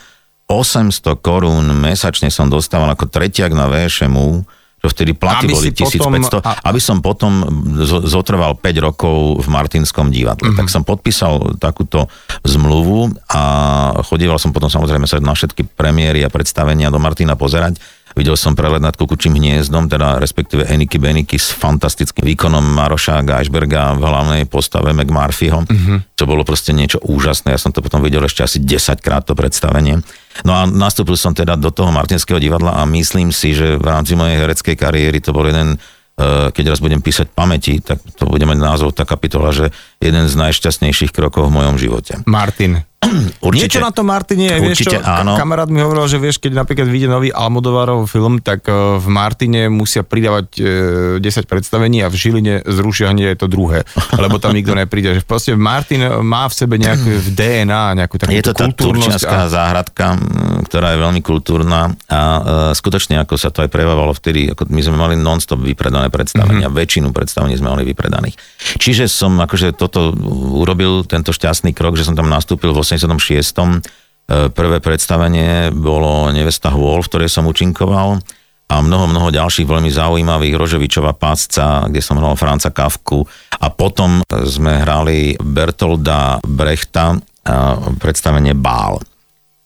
[0.50, 4.42] 800 korún mesačne som dostával ako tretiak na VŠMu,
[4.82, 7.32] čo vtedy platy Aby boli si potom- 1500, a- aby som potom
[7.80, 10.42] zo- zotrval 5 rokov v Martinskom divadle.
[10.42, 10.46] Mhm.
[10.52, 10.60] Mm-hmm.
[10.60, 12.10] Tak som podpísal takúto
[12.42, 13.42] zmluvu a
[14.02, 17.78] chodieval som potom samozrejme sa na všetky premiéry a predstavenia do Martina pozerať.
[18.12, 23.96] Videl som prelet nad kukučím hniezdom, teda respektíve Eniky Beniky s fantastickým výkonom Maroša Geisberga
[23.96, 25.98] v hlavnej postave McMurphyho, mm-hmm.
[26.20, 27.56] čo bolo proste niečo úžasné.
[27.56, 30.04] Ja som to potom videl ešte asi 10 krát to predstavenie.
[30.44, 34.20] No a nastúpil som teda do toho Martinského divadla a myslím si, že v rámci
[34.20, 38.44] mojej hereckej kariéry to bol jeden eh, keď raz budem písať pamäti, tak to bude
[38.44, 39.72] mať názov tá kapitola, že
[40.04, 42.20] jeden z najšťastnejších krokov v mojom živote.
[42.28, 42.91] Martin.
[43.42, 45.34] Určite, Niečo na tom Martine, vieš čo, Určite áno.
[45.34, 49.74] kamarát mi hovoril, že vieš, keď napríklad vyjde nový Almodovarov film, tak e, v Martine
[49.74, 50.48] musia pridávať
[51.18, 53.90] e, 10 predstavení a v Žiline zrušia hneď to druhé,
[54.22, 55.18] lebo tam nikto nepríde.
[55.18, 59.50] Že proste Martin má v sebe nejakú v DNA, nejakú takú Je to tá turčianská
[59.50, 62.42] záhradka, m, ktorá je veľmi kultúrna a e,
[62.78, 66.86] skutočne ako sa to aj prejavovalo vtedy, ako my sme mali non-stop vypredané predstavenia, mm-hmm.
[66.86, 68.38] väčšinu predstavení sme mali vypredaných.
[68.78, 70.14] Čiže som akože toto
[70.62, 73.80] urobil, tento šťastný krok, že som tam nastúpil v 86.
[74.32, 78.20] E, Prvé predstavenie bolo Nevesta Hôl, v ktorej som účinkoval
[78.72, 83.28] a mnoho, mnoho ďalších veľmi zaujímavých, Rožovičová pásca, kde som hral Franca Kavku
[83.60, 89.04] a potom sme hrali Bertolda Brechta a predstavenie Bál.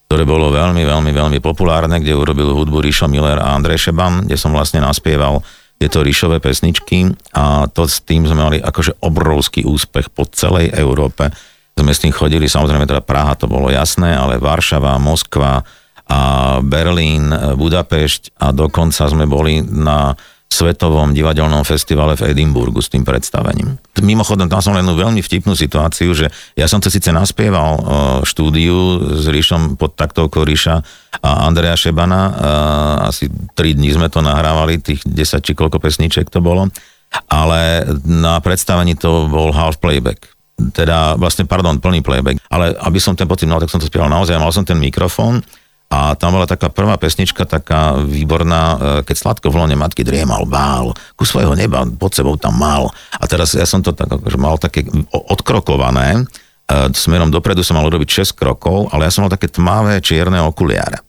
[0.09, 4.37] ktoré bolo veľmi, veľmi, veľmi populárne, kde urobil hudbu Ríšo Miller a Andrej Šeban, kde
[4.39, 10.07] som vlastne naspieval tieto ríšové pesničky a to s tým sme mali akože obrovský úspech
[10.09, 11.29] po celej Európe.
[11.75, 15.59] Sme s tým chodili, samozrejme teda Praha to bolo jasné, ale Varšava, Moskva
[16.07, 16.19] a
[16.63, 23.75] Berlín, Budapešť a dokonca sme boli na svetovom divadelnom festivale v Edimburgu s tým predstavením.
[23.99, 27.75] Mimochodom, tam som len veľmi vtipnú situáciu, že ja som to síce naspieval
[28.23, 30.79] štúdiu s Ríšom pod taktovkou Ríša
[31.19, 32.21] a Andreja Šebana,
[33.03, 36.71] asi 3 dní sme to nahrávali, tých 10 či koľko pesniček to bolo,
[37.27, 42.39] ale na predstavení to bol half playback teda vlastne, pardon, plný playback.
[42.47, 45.43] Ale aby som ten pocit mal, tak som to spieval naozaj, mal som ten mikrofón
[45.91, 50.49] a tam bola taká prvá pesnička, taká výborná, e, keď sladko v lone matky driemal,
[50.49, 52.89] bál, ku svojho neba pod sebou tam mal.
[53.13, 54.81] A teraz ja som to tak, akože mal také
[55.13, 60.01] odkrokované, e, smerom dopredu som mal urobiť 6 krokov, ale ja som mal také tmavé
[60.01, 61.05] čierne okuliare.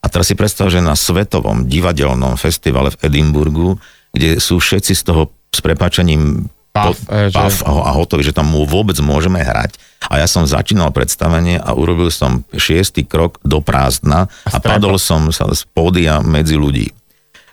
[0.00, 3.76] A teraz si predstav, že na svetovom divadelnom festivale v Edimburgu,
[4.12, 7.70] kde sú všetci z toho s prepáčením Puff, puff že...
[7.70, 9.78] a hotový, že tam mu vôbec môžeme hrať.
[10.10, 14.98] A ja som začínal predstavenie a urobil som šiestý krok do prázdna a, a padol
[14.98, 16.90] som sa z pódia medzi ľudí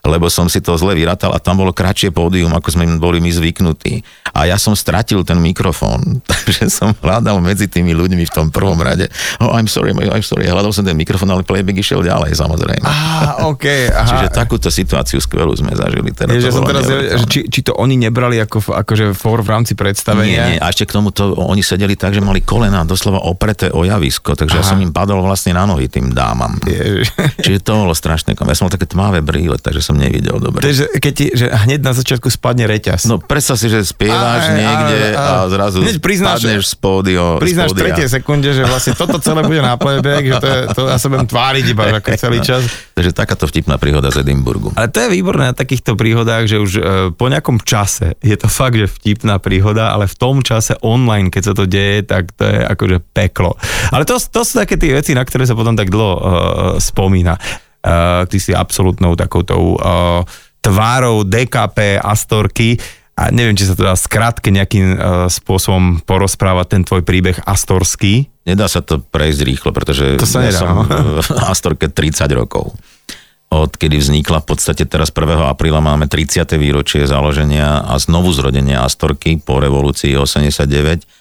[0.01, 3.29] lebo som si to zle vyratal a tam bolo kratšie pódium, ako sme boli my
[3.29, 4.01] zvyknutí.
[4.33, 8.81] A ja som stratil ten mikrofón, takže som hľadal medzi tými ľuďmi v tom prvom
[8.81, 9.11] rade.
[9.37, 10.49] Oh, I'm sorry, I'm sorry.
[10.49, 12.85] Hľadal som ten mikrofón, ale playback išiel ďalej, samozrejme.
[12.85, 13.65] Ah, OK.
[13.93, 14.07] Aha.
[14.09, 16.09] Čiže takúto situáciu skvelú sme zažili.
[16.15, 19.49] Teda Je, že som teraz, že či, či, to oni nebrali ako, akože for v
[19.53, 20.49] rámci predstavenia?
[20.49, 20.59] Nie, nie.
[20.59, 24.33] A ešte k tomu to, oni sedeli tak, že mali kolena doslova opreté o javisko,
[24.33, 24.61] takže Aha.
[24.65, 26.57] ja som im padol vlastne na nohy tým dámam.
[26.65, 27.13] Ježiš.
[27.43, 28.33] Čiže to bolo strašné.
[28.33, 30.61] Ja som mal také tmavé brýle, takže som nevidel dobre.
[30.61, 33.07] Takže keď ti, že hneď na začiatku spadne reťaz.
[33.07, 36.75] No predstav si, že spievaš aj, niekde aj, aj, a zrazu hneď priznáš, spadneš z
[36.79, 37.23] pódio.
[37.37, 40.81] Priznáš v tretie sekunde, že vlastne toto celé bude na playback, že to, je, to
[40.87, 42.61] ja sa budem tváriť iba ako celý čas.
[42.97, 44.73] Takže takáto vtipná príhoda z Edimburgu.
[44.75, 46.81] Ale to je výborné na takýchto príhodách, že už e,
[47.15, 51.43] po nejakom čase je to fakt, že vtipná príhoda, ale v tom čase online, keď
[51.51, 53.55] sa to deje, tak to je akože peklo.
[53.89, 56.21] Ale to, to sú také tie veci, na ktoré sa potom tak dlho uh,
[56.77, 57.35] spomína
[58.29, 60.21] ty si absolútnou takoutou uh,
[60.61, 62.77] tvárou DKP Astorky
[63.17, 68.29] a neviem, či sa to dá skrátke nejakým uh, spôsobom porozprávať ten tvoj príbeh Astorský.
[68.47, 71.21] Nedá sa to prejsť rýchlo, pretože to sa ja nedá, som no.
[71.21, 72.73] v Astorke 30 rokov.
[73.51, 75.27] Odkedy vznikla, v podstate teraz 1.
[75.43, 76.47] apríla máme 30.
[76.55, 81.20] výročie založenia a znovu zrodenia Astorky po revolúcii 89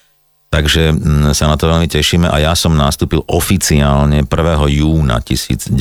[0.50, 4.82] Takže mm, sa na to veľmi tešíme a ja som nastúpil oficiálne 1.
[4.82, 5.78] júna 1990.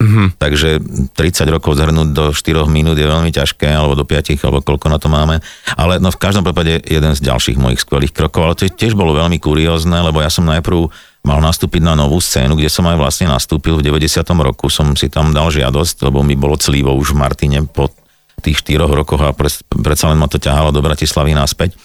[0.00, 0.40] Mm-hmm.
[0.40, 0.80] Takže
[1.12, 4.96] 30 rokov zhrnúť do 4 minút je veľmi ťažké, alebo do 5, alebo koľko na
[4.96, 5.36] to máme.
[5.76, 9.12] Ale no v každom prípade jeden z ďalších mojich skvelých krokov, ale to tiež bolo
[9.12, 10.88] veľmi kuriózne, lebo ja som najprv
[11.20, 14.24] mal nastúpiť na novú scénu, kde som aj vlastne nastúpil v 90.
[14.40, 17.92] roku, som si tam dal žiadosť, lebo mi bolo clivo už v Martine po
[18.40, 21.76] tých štyroch rokoch a predsa len ma to ťahalo do Bratislavy naspäť.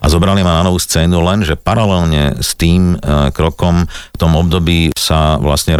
[0.00, 4.94] A zobrali ma na novú scénu, lenže paralelne s tým e, krokom v tom období
[4.94, 5.74] sa vlastne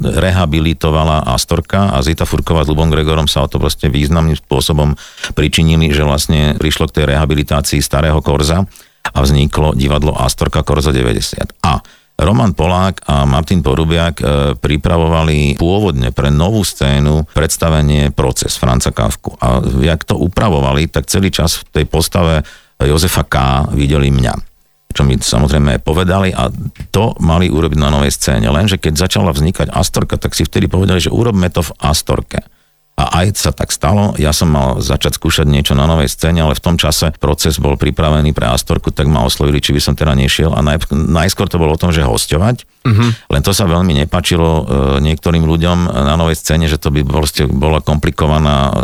[0.00, 4.96] rehabilitovala Astorka a Zita Furková s Lubom Gregorom sa o to vlastne významným spôsobom
[5.36, 8.64] pričinili, že vlastne prišlo k tej rehabilitácii starého Korza
[9.04, 11.60] a vzniklo divadlo Astorka Korzo 90.
[11.60, 14.24] A Roman Polák a Martin Porubiak e,
[14.54, 19.34] pripravovali pôvodne pre novú scénu predstavenie Proces Franca Kávku.
[19.42, 22.46] A jak to upravovali, tak celý čas v tej postave
[22.78, 23.34] Jozefa K.
[23.74, 24.54] videli mňa
[24.94, 26.46] čo mi samozrejme povedali a
[26.94, 28.46] to mali urobiť na novej scéne.
[28.46, 32.46] Lenže keď začala vznikať Astorka, tak si vtedy povedali, že urobme to v Astorke.
[32.94, 36.54] A aj sa tak stalo, ja som mal začať skúšať niečo na novej scéne, ale
[36.54, 40.14] v tom čase proces bol pripravený pre Astorku, tak ma oslovili, či by som teda
[40.14, 40.54] nešiel.
[40.54, 43.10] A naj, najskôr to bolo o tom, že hostovať, uh-huh.
[43.34, 44.62] len to sa veľmi nepačilo e,
[45.02, 48.74] niektorým ľuďom na novej scéne, že to by proste bola komplikovaná e,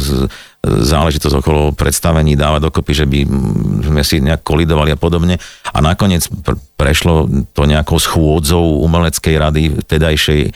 [0.00, 0.08] z,
[0.62, 3.26] záležitosť okolo predstavení dávať dokopy, že by
[3.82, 5.34] sme si nejak kolidovali a podobne.
[5.74, 10.50] A nakoniec pr- prešlo to nejakou schôdzou umeleckej rady tedajšej e,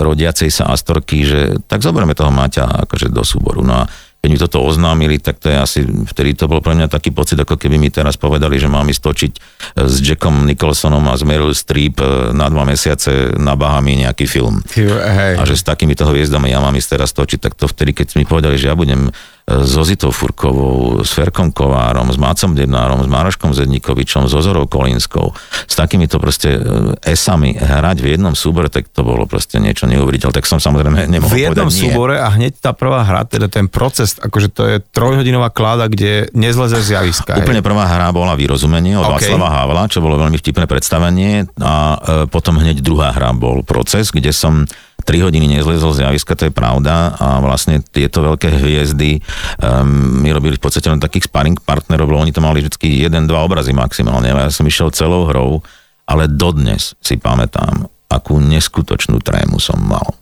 [0.00, 3.60] rodiacej sa Astorky, že tak zoberieme toho Maťa akože do súboru.
[3.60, 3.88] No a
[4.20, 7.40] keď mi toto oznámili, tak to je asi, vtedy to bol pre mňa taký pocit,
[7.40, 9.40] ako keby mi teraz povedali, že mám ísť točiť e,
[9.88, 14.60] s Jackom Nicholsonom a s Meryl Streep e, na dva mesiace na Bahami nejaký film.
[14.76, 15.40] Hej.
[15.40, 18.28] A že s takýmito hviezdami ja mám ísť teraz točiť, tak to vtedy, keď mi
[18.28, 19.08] povedali, že ja budem
[19.50, 25.34] s Ozitou Furkovou, s Ferkom Kovárom, s Mácom Dednárom, s Maroškom Zednikovičom, s Ozorou Kolínskou,
[25.66, 26.60] s takýmito proste e,
[27.02, 30.38] esami hrať v jednom súbore, tak to bolo proste niečo neuveriteľné.
[30.38, 33.66] Tak som samozrejme nemohol V jednom povedať súbore a hneď tá prvá hra, teda ten
[33.66, 37.42] proces, akože to je trojhodinová kláda, kde nezleze z javiska.
[37.42, 39.34] Úplne prvá hra bola Vyrozumenie od okay.
[39.34, 41.98] Václava Havla, čo bolo veľmi vtipné predstavenie a e,
[42.30, 44.62] potom hneď druhá hra bol proces, kde som
[45.00, 49.24] 3 hodiny nezlezol z javiska, to je pravda a vlastne tieto veľké hviezdy
[49.64, 53.24] um, my robili v podstate len takých sparring partnerov, lebo oni to mali vždy jeden,
[53.24, 55.64] dva obrazy maximálne, ja som išiel celou hrou,
[56.04, 60.19] ale dodnes si pamätám, akú neskutočnú trému som mal.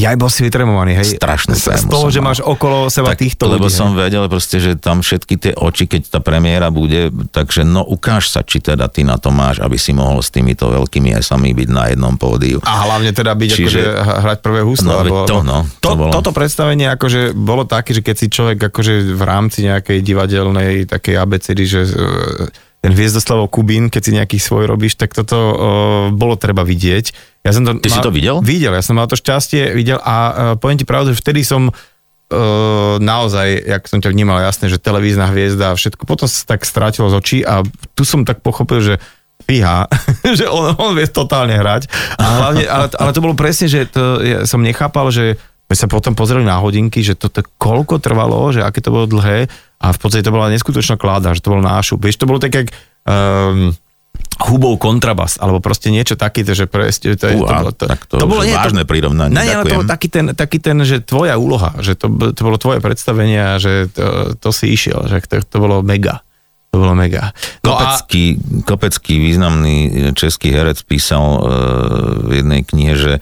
[0.00, 1.20] Ja bol si vytremovaný, hej?
[1.20, 3.76] Strašnú Z, z toho, že máš okolo seba tak, týchto lebo ľudí.
[3.76, 4.08] som hej?
[4.08, 8.40] vedel proste, že tam všetky tie oči, keď tá premiéra bude, takže no ukáž sa,
[8.40, 11.92] či teda ty na to máš, aby si mohol s týmito veľkými esami byť na
[11.92, 12.64] jednom pódiu.
[12.64, 13.82] A hlavne teda byť Čiže- akože
[14.24, 14.88] hrať prvé huslo.
[14.88, 16.10] No, lebo- to, no, to to, bolo.
[16.16, 21.14] Toto predstavenie akože bolo také, že keď si človek akože v rámci nejakej divadelnej takej
[21.20, 21.92] abecedy, že e,
[22.80, 25.54] ten Hviezdoslavov Kubín, keď si nejaký svoj robíš, tak toto uh,
[26.16, 27.12] bolo treba vidieť.
[27.44, 28.40] Ja som to Ty si to videl?
[28.40, 31.68] Videl, ja som mal to šťastie, videl a uh, poviem ti pravdu, že vtedy som
[31.68, 36.64] uh, naozaj, jak som ťa vnímal, jasné, že televízna hviezda a všetko, potom sa tak
[36.64, 37.60] strátilo z očí a
[37.92, 38.94] tu som tak pochopil, že
[39.44, 39.84] fíha,
[40.38, 41.84] že on, on vie totálne hrať.
[42.16, 45.36] A hlavne, ale, ale to bolo presne, že to, ja som nechápal, že
[45.70, 49.46] my sa potom pozreli na hodinky, že toto koľko trvalo, že aké to bolo dlhé
[49.78, 52.02] a v podstate to bola neskutočná kláda, že to bol nášup.
[52.02, 52.68] Vieš, to bolo tak, jak
[53.06, 53.70] um,
[54.50, 58.02] hubou kontrabas, alebo proste niečo také, že presne, to, je, to, Uha, bolo, to, tak
[58.08, 61.38] to, bolo nie, vážne prirovnanie, Ne, ale to bol taký ten, taký ten, že tvoja
[61.38, 65.38] úloha, že to, to bolo tvoje predstavenie a že to, to si išiel, že to,
[65.44, 66.26] to bolo mega.
[66.70, 67.34] To bolo mega.
[67.66, 71.42] No a, Kopecký, Kopecký významný český herec písal uh,
[72.26, 73.12] v jednej knihe, že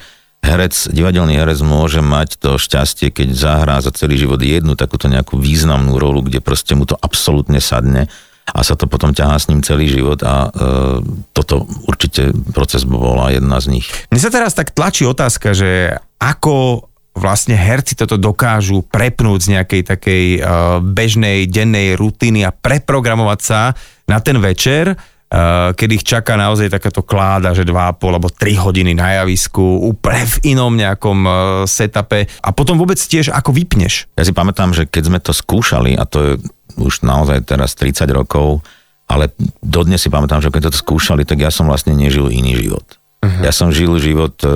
[0.43, 5.37] herec, divadelný herec môže mať to šťastie, keď zahrá za celý život jednu takúto nejakú
[5.37, 8.07] významnú rolu, kde proste mu to absolútne sadne
[8.49, 11.05] a sa to potom ťahá s ním celý život a uh,
[11.37, 13.87] toto určite proces bola jedna z nich.
[14.09, 19.83] mne sa teraz tak tlačí otázka, že ako vlastne herci toto dokážu prepnúť z nejakej
[19.85, 23.75] takej uh, bežnej dennej rutiny a preprogramovať sa
[24.09, 24.97] na ten večer,
[25.33, 30.25] uh, keď ich čaká naozaj takáto kláda, že 2,5 alebo 3 hodiny na javisku, úplne
[30.25, 34.09] v inom nejakom uh, setupe a potom vôbec tiež ako vypneš.
[34.17, 36.33] Ja si pamätám, že keď sme to skúšali, a to je
[36.79, 38.63] už naozaj teraz 30 rokov,
[39.09, 39.33] ale
[39.65, 42.85] dodnes si pamätám, že keď to skúšali, tak ja som vlastne nežil iný život.
[43.19, 43.43] Uh-huh.
[43.43, 44.51] Ja som žil život e,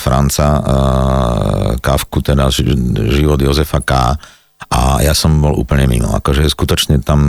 [0.00, 0.60] Franca e,
[1.78, 2.74] Kafku, teda ži-
[3.12, 4.18] život Jozefa K.
[4.74, 6.10] A ja som bol úplne mimo.
[6.18, 7.22] Akože skutočne tam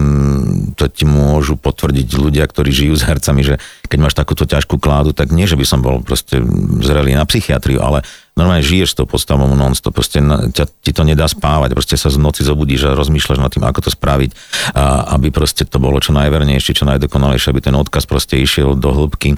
[0.74, 5.14] to ti môžu potvrdiť ľudia, ktorí žijú s hercami, že keď máš takúto ťažkú kládu,
[5.14, 6.42] tak nie, že by som bol proste
[6.82, 8.02] zrelý na psychiatriu, ale
[8.34, 12.18] normálne žiješ s tou postavou non-stop, proste ťa, ti to nedá spávať, proste sa z
[12.18, 14.32] noci zobudíš a rozmýšľaš nad tým, ako to spraviť,
[14.74, 18.90] a, aby proste to bolo čo najvernejšie, čo najdokonalejšie, aby ten odkaz proste išiel do
[18.90, 19.38] hĺbky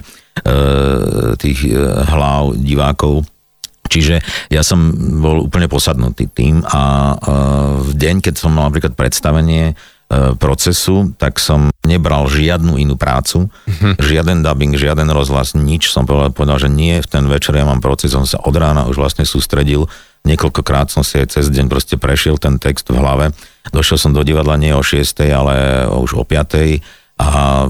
[1.36, 1.76] tých e,
[2.08, 3.28] hlav divákov.
[3.88, 4.20] Čiže
[4.52, 7.14] ja som bol úplne posadnutý tým a e,
[7.88, 9.74] v deň, keď som mal napríklad predstavenie e,
[10.36, 13.92] procesu, tak som nebral žiadnu inú prácu, mm-hmm.
[13.98, 15.88] žiaden dubbing, žiaden rozhlas, nič.
[15.88, 18.84] Som povedal, povedal, že nie, v ten večer ja mám proces, som sa od rána
[18.84, 19.88] už vlastne sústredil.
[20.28, 23.32] Niekoľkokrát som si aj cez deň proste prešiel ten text v hlave.
[23.72, 27.66] Došiel som do divadla nie o 6, ale už o 5 a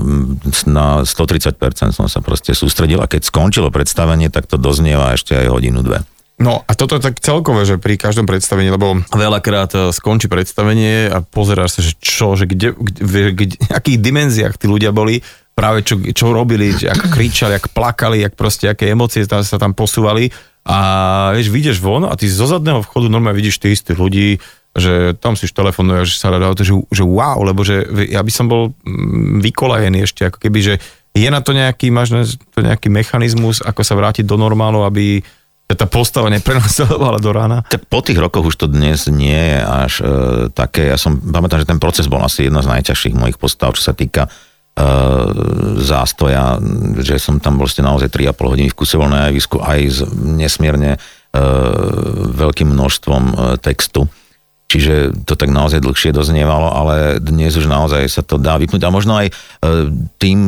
[0.68, 5.48] na 130% som sa proste sústredil a keď skončilo predstavenie, tak to doznieva ešte aj
[5.48, 6.04] hodinu, dve.
[6.38, 11.10] No a toto je tak celkové, že pri každom predstavení, lebo veľakrát e, skončí predstavenie
[11.10, 15.18] a pozeráš sa, že čo, že kde, kde, v kde, akých dimenziách tí ľudia boli,
[15.58, 19.58] práve čo, čo robili, že ako kričali, ako plakali, jak proste, aké emócie tam, sa
[19.58, 20.30] tam posúvali
[20.62, 20.78] a
[21.34, 24.38] vieš, vyjdeš von a ty zo zadného vchodu normálne vidíš tých istých ľudí,
[24.78, 28.32] že tam si už telefonuješ, že sa ráda, že, že wow, lebo že ja by
[28.32, 30.74] som bol mm, vykolajený ešte, ako keby, že
[31.18, 35.22] je na to nejaký, máš na to nejaký mechanizmus, ako sa vrátiť do normálu, aby
[35.68, 37.60] tá postava neprenasovala do rána.
[37.92, 40.04] Po tých rokoch už to dnes nie je až e,
[40.48, 43.84] také, ja som, pamätám, že ten proces bol asi jedna z najťažších mojich postav, čo
[43.84, 44.30] sa týka e,
[45.84, 46.56] zástoja,
[47.04, 50.98] že som tam vlastne naozaj 3,5 hodiny v kuse bol javisku aj s nesmierne e,
[52.32, 54.08] veľkým množstvom e, textu.
[54.68, 58.84] Čiže to tak naozaj dlhšie doznievalo, ale dnes už naozaj sa to dá vypnúť.
[58.84, 59.34] A možno aj e,
[60.20, 60.38] tým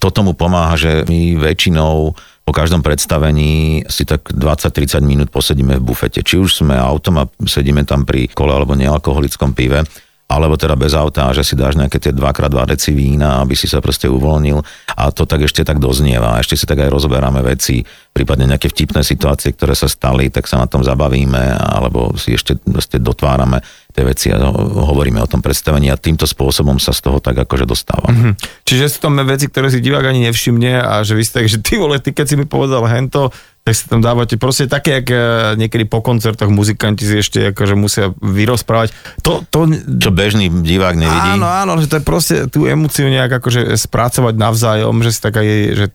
[0.00, 5.86] to tomu pomáha, že my väčšinou po každom predstavení si tak 20-30 minút posedíme v
[5.92, 6.24] bufete.
[6.24, 9.84] Či už sme autom a sedíme tam pri kole alebo nealkoholickom pive,
[10.26, 13.78] alebo teda bez auta, že si dáš nejaké tie 2x2 deci vína, aby si sa
[13.78, 14.58] proste uvoľnil
[14.98, 16.42] a to tak ešte tak doznieva.
[16.42, 20.58] Ešte si tak aj rozoberáme veci, prípadne nejaké vtipné situácie, ktoré sa stali, tak sa
[20.58, 23.62] na tom zabavíme, alebo si ešte proste dotvárame
[23.94, 24.50] tie veci a
[24.90, 28.10] hovoríme o tom predstavení a týmto spôsobom sa z toho tak akože dostávam.
[28.10, 28.32] Mhm.
[28.66, 31.78] Čiže sú tam veci, ktoré si divák ani nevšimne a že vy ste, že ty
[31.78, 33.30] vole, ty keď si mi povedal hento,
[33.66, 35.18] tak si tam dávate proste také, jak e,
[35.58, 38.94] niekedy po koncertoch muzikanti si ešte akože musia vyrozprávať.
[39.26, 39.66] To, to...
[39.98, 41.30] Čo bežný divák nevidí.
[41.34, 45.42] Áno, áno, že to je proste tú emóciu nejak akože spracovať navzájom, že si taká
[45.42, 45.86] je, že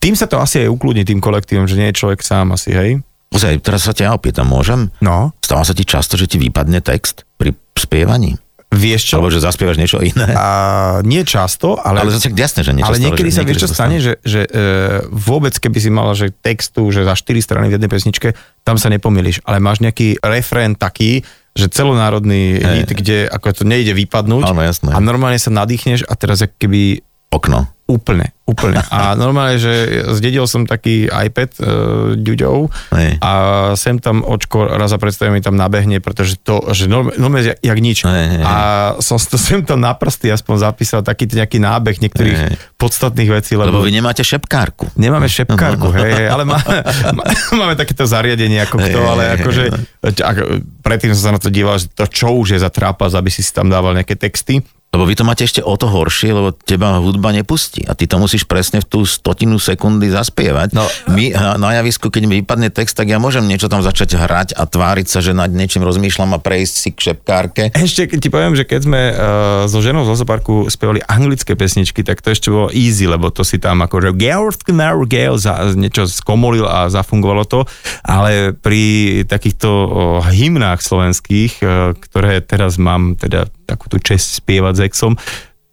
[0.00, 3.04] tým sa to asi aj ukludní tým kolektívom, že nie je človek sám asi, hej?
[3.28, 4.88] Ozaj, teraz sa ťa opýtam, môžem?
[5.04, 5.36] No.
[5.44, 8.40] Stáva sa ti často, že ti vypadne text pri spievaní?
[8.68, 9.14] Vieš čo?
[9.16, 10.28] Alebo že zaspievaš niečo iné?
[10.36, 12.04] A, nie často, ale...
[12.04, 15.56] Ale zase jasné, že niečo Ale niekedy sa vieš čo stane, že, že e, vôbec
[15.56, 18.36] keby si mala že textu, že za 4 strany v jednej pesničke,
[18.68, 21.24] tam sa nepomýliš, ale máš nejaký refrén taký,
[21.56, 24.92] že celonárodný hit, kde ako to nejde vypadnúť Áno, jasné.
[24.92, 27.68] a normálne sa nadýchneš a teraz keby Okno.
[27.88, 28.84] Úplne, úplne.
[28.92, 31.62] A normálne, že zdedil som taký iPad e,
[32.20, 32.56] ďuďov
[32.92, 33.10] Hej.
[33.24, 33.32] a
[33.80, 37.58] sem tam očko raz za predstavím mi tam nabehne, pretože to, že normálne, normálne jak,
[37.64, 37.98] jak nič.
[38.04, 38.54] Hej, hej, A
[39.00, 42.52] som to sem tam na prsty aspoň zapísal taký nejaký nábeh niektorých Hej.
[42.76, 44.92] podstatných vecí, Lebo lebo, vy nemáte šepkárku.
[45.00, 46.60] nemáme šepkárku, hej, hej, ale má,
[47.16, 47.24] má,
[47.56, 49.62] máme takéto zariadenie ako Hej, kto, ale hej, akože
[50.20, 50.36] ak,
[50.84, 53.40] predtým som sa na to díval, že to čo už je za trápas, aby si
[53.40, 54.60] si tam dával nejaké texty.
[54.88, 57.84] Lebo vy to máte ešte o to horšie, lebo teba hudba nepustí.
[57.84, 60.72] A ty to musíš presne v tú stotinu sekundy zaspievať.
[60.72, 60.88] No.
[61.12, 61.28] My
[61.60, 65.06] na javisku, keď mi vypadne text, tak ja môžem niečo tam začať hrať a tváriť
[65.12, 67.62] sa, že nad niečím rozmýšľam a prejsť si k šepkárke.
[67.76, 69.16] Ešte ti poviem, že keď sme uh,
[69.68, 73.60] so ženou z Lozoparku spievali anglické pesničky, tak to ešte bolo easy, lebo to si
[73.60, 74.56] tam Gale,
[75.04, 77.68] Gale, za, niečo skomolil a zafungovalo to,
[78.08, 79.90] ale pri takýchto uh,
[80.32, 85.12] hymnách slovenských, uh, ktoré teraz mám teda takú tú čest spievať s exom,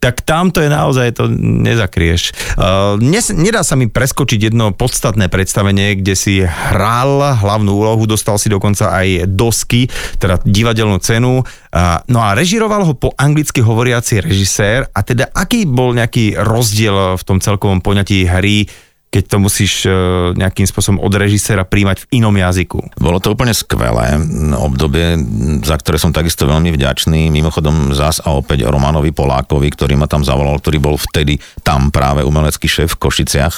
[0.05, 2.29] tak tamto je naozaj, to nezakrieš.
[2.53, 8.37] Uh, nes, nedá sa mi preskočiť jedno podstatné predstavenie, kde si hral hlavnú úlohu, dostal
[8.37, 9.89] si dokonca aj dosky,
[10.21, 11.41] teda divadelnú cenu.
[11.41, 17.17] Uh, no a režiroval ho po anglicky hovoriaci režisér a teda aký bol nejaký rozdiel
[17.17, 18.69] v tom celkovom poňatí hry,
[19.15, 22.99] keď to musíš uh, nejakým spôsobom od režiséra príjmať v inom jazyku.
[22.99, 24.19] Bolo to úplne skvelé
[24.59, 25.15] obdobie,
[25.63, 27.31] za ktoré som takisto veľmi vďačný.
[27.31, 32.27] Mimochodom zás a opäť Romanovi Polákovi, ktorý ma tam zavolal, ktorý bol vtedy tam práve
[32.27, 33.55] umelecký šéf v Košiciach.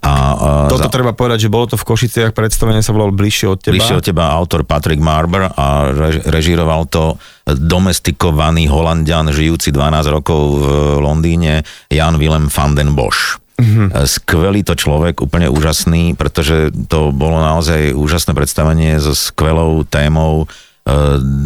[0.00, 3.60] A, a Toto treba povedať, že bolo to v Košiciach, predstavenie sa volalo Bližšie od
[3.60, 3.76] teba.
[3.76, 10.40] Prišiel od teba autor Patrick Marber a rež- režíroval to domestikovaný holandian, žijúci 12 rokov
[10.64, 10.66] v
[11.04, 11.60] Londýne,
[11.92, 13.43] Jan Willem van den Bosch.
[13.54, 13.94] Mm-hmm.
[14.02, 20.46] Skvelý to človek, úplne úžasný, pretože to bolo naozaj úžasné predstavenie so skvelou témou e,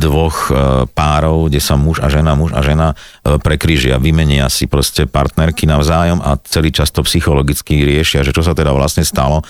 [0.00, 0.52] dvoch e,
[0.88, 5.68] párov, kde sa muž a žena, muž a žena e, prekrížia, vymenia si proste partnerky
[5.68, 9.44] navzájom a celý čas to psychologicky riešia, že čo sa teda vlastne stalo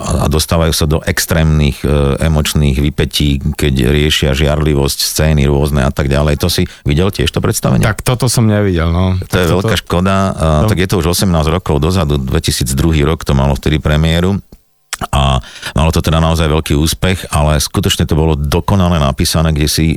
[0.00, 6.08] a dostávajú sa do extrémnych e, emočných vypetí, keď riešia žiarlivosť, scény rôzne a tak
[6.08, 6.40] ďalej.
[6.40, 7.84] To si videl tiež to predstavenie?
[7.84, 9.20] Tak toto som nevidel, no.
[9.28, 9.68] To je toto...
[9.68, 10.16] veľká škoda,
[10.64, 10.68] No.
[10.72, 14.40] tak je to už 18 rokov dozadu, 2002 rok to malo vtedy premiéru
[15.12, 15.36] a
[15.76, 19.96] malo to teda naozaj veľký úspech, ale skutočne to bolo dokonale napísané, kde si e,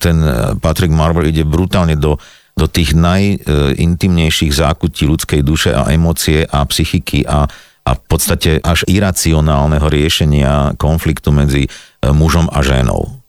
[0.00, 0.24] ten
[0.56, 2.16] Patrick Marber ide brutálne do
[2.50, 7.48] do tých najintimnejších zákutí ľudskej duše a emócie a psychiky a,
[7.84, 11.68] a v podstate až iracionálneho riešenia konfliktu medzi e,
[12.12, 13.20] mužom a ženou.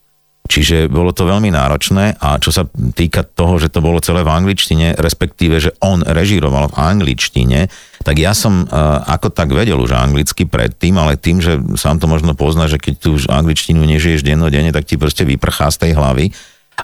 [0.42, 4.34] Čiže bolo to veľmi náročné a čo sa týka toho, že to bolo celé v
[4.36, 7.70] angličtine, respektíve, že on režíroval v angličtine,
[8.02, 12.10] tak ja som uh, ako tak vedel už anglicky predtým, ale tým, že sám to
[12.10, 15.92] možno pozná, že keď tu už angličtinu nežiješ dennodenne, tak ti proste vyprchá z tej
[15.94, 16.34] hlavy.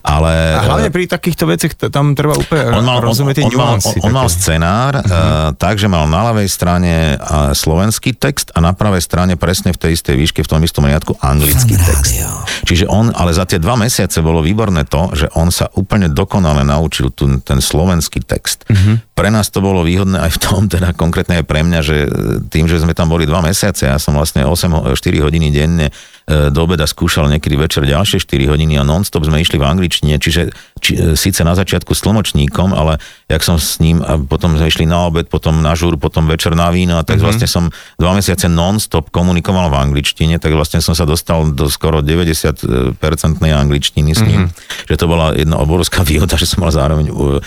[0.03, 3.59] Ale, A hlavne pri takýchto veciach tam treba úplne on mal, rozumieť tie on, on,
[3.59, 3.99] nuancy.
[3.99, 5.07] on, on mal scenár, uh-huh.
[5.07, 9.75] uh, tak, že mal na ľavej strane uh, slovenský text a na pravej strane presne
[9.75, 12.23] v tej istej výške, v tom istom riadku anglický text.
[12.65, 16.63] Čiže on, ale za tie dva mesiace bolo výborné to, že on sa úplne dokonale
[16.63, 18.65] naučil tu, ten slovenský text.
[18.71, 19.03] Uh-huh.
[19.19, 21.97] Pre nás to bolo výhodné aj v tom, teda konkrétne aj pre mňa, že
[22.49, 25.89] tým, že sme tam boli dva mesiace, ja som vlastne 8, ho- 4 hodiny denne
[26.29, 30.53] do obeda skúšal niekedy večer ďalšie 4 hodiny a non-stop sme išli v angličtine, čiže
[30.77, 33.01] či, e, síce na začiatku s tlmočníkom, ale
[33.33, 36.53] jak som s ním a potom sme išli na obed, potom na žúr, potom večer
[36.53, 37.25] na víno a tak mm-hmm.
[37.25, 42.05] vlastne som dva mesiace non-stop komunikoval v angličtine, tak vlastne som sa dostal do skoro
[42.05, 44.53] 90-percentnej angličtiny s ním.
[44.53, 44.85] Mm-hmm.
[44.93, 47.41] Že to bola jedna obrovská výhoda, že som mal zároveň uh,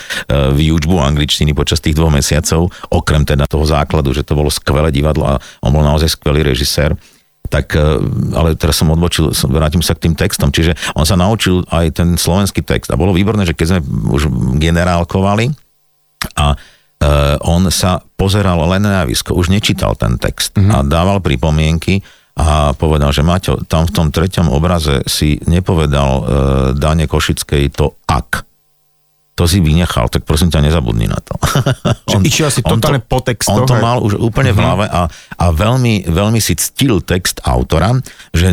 [0.57, 5.37] výučbu angličtiny počas tých dvoch mesiacov, okrem teda toho základu, že to bolo skvelé divadlo
[5.37, 6.97] a on bol naozaj skvelý režisér
[7.51, 7.99] tak, e,
[8.31, 12.15] ale teraz som odbočil, vrátim sa k tým textom, čiže on sa naučil aj ten
[12.15, 12.87] slovenský text.
[12.87, 15.51] A bolo výborné, že keď sme už generálkovali
[16.39, 16.57] a e,
[17.43, 20.71] on sa pozeral len na javisko, už nečítal ten text mm-hmm.
[20.71, 21.99] a dával pripomienky
[22.39, 26.23] a povedal, že Maťo, tam v tom treťom obraze si nepovedal e,
[26.79, 28.47] Dane Košickej to ak
[29.35, 31.33] to si vynechal, tak prosím ťa, nezabudni na to.
[32.13, 33.63] on, išiel si totálne po textoch.
[33.63, 34.65] On to mal už úplne v mhm.
[34.65, 35.01] hlave a,
[35.39, 37.95] a veľmi, veľmi si ctil text autora,
[38.35, 38.51] že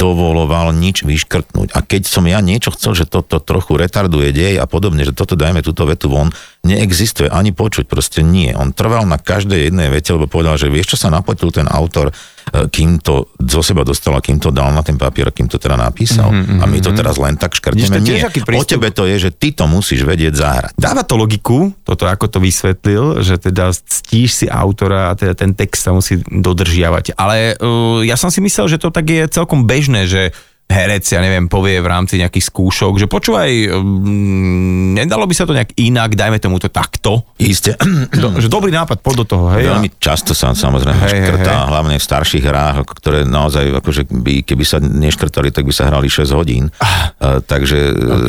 [0.00, 1.76] nedovoloval nič vyškrtnúť.
[1.76, 5.36] A keď som ja niečo chcel, že toto trochu retarduje dej a podobne, že toto
[5.36, 6.32] dajme túto vetu von,
[6.64, 8.52] neexistuje ani počuť, proste nie.
[8.56, 12.12] On trval na každej jednej vete, lebo povedal, že vieš, čo sa napotil ten autor,
[12.12, 15.60] e, kým to zo seba dostal a kým to dal na ten papier, kým to
[15.60, 16.32] teda napísal.
[16.32, 16.98] Mm-hmm, a my to mhm.
[17.00, 18.00] teraz len tak škrtneme.
[18.00, 20.72] Nie, o tebe to je, že ty to musíš vedieť zahrať.
[20.80, 25.52] Dáva to logiku, toto ako to vysvetlil, že teda ctíš si autora a teda ten
[25.52, 27.16] text sa musí dodržiavať.
[27.16, 30.34] Ale uh, ja som si myslel, že to tak je celkom bežné, že
[30.70, 35.52] herec, ja neviem, povie v rámci nejakých skúšok, že počúvaj, um, nedalo by sa to
[35.52, 37.26] nejak inak, dajme tomu to takto.
[37.42, 37.74] Isté.
[38.22, 39.66] Do, že dobrý nápad, poď do toho, hej.
[39.66, 41.70] Veľmi často sa samozrejme hej, škrtá, hej, hej.
[41.74, 46.06] hlavne v starších hrách, ktoré naozaj, akože by, keby sa neškrtali, tak by sa hrali
[46.06, 46.70] 6 hodín.
[46.78, 47.10] Ah.
[47.18, 47.78] Uh, takže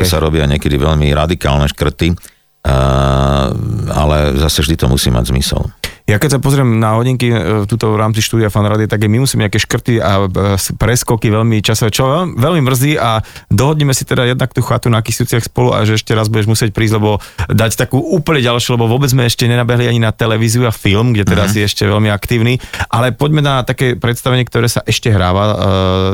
[0.01, 0.09] okay.
[0.09, 3.53] sa robia niekedy veľmi radikálne škrty, uh,
[3.93, 5.61] ale zase vždy to musí mať zmysel.
[6.09, 9.45] Ja keď sa pozriem na hodinky e, tuto v rámci štúdia fanrady, tak my musíme
[9.45, 13.21] nejaké škrty a e, preskoky veľmi časové, čo veľmi mrzí a
[13.53, 16.73] dohodneme si teda jednak tú chatu na Kysúciach spolu a že ešte raz budeš musieť
[16.73, 20.73] prísť, lebo dať takú úplne ďalšiu, lebo vôbec sme ešte nenabehli ani na televíziu a
[20.73, 21.61] film, kde teraz mm-hmm.
[21.63, 22.57] je ešte veľmi aktívny,
[22.89, 25.43] ale poďme na také predstavenie, ktoré sa ešte hráva.
[25.45, 25.55] E,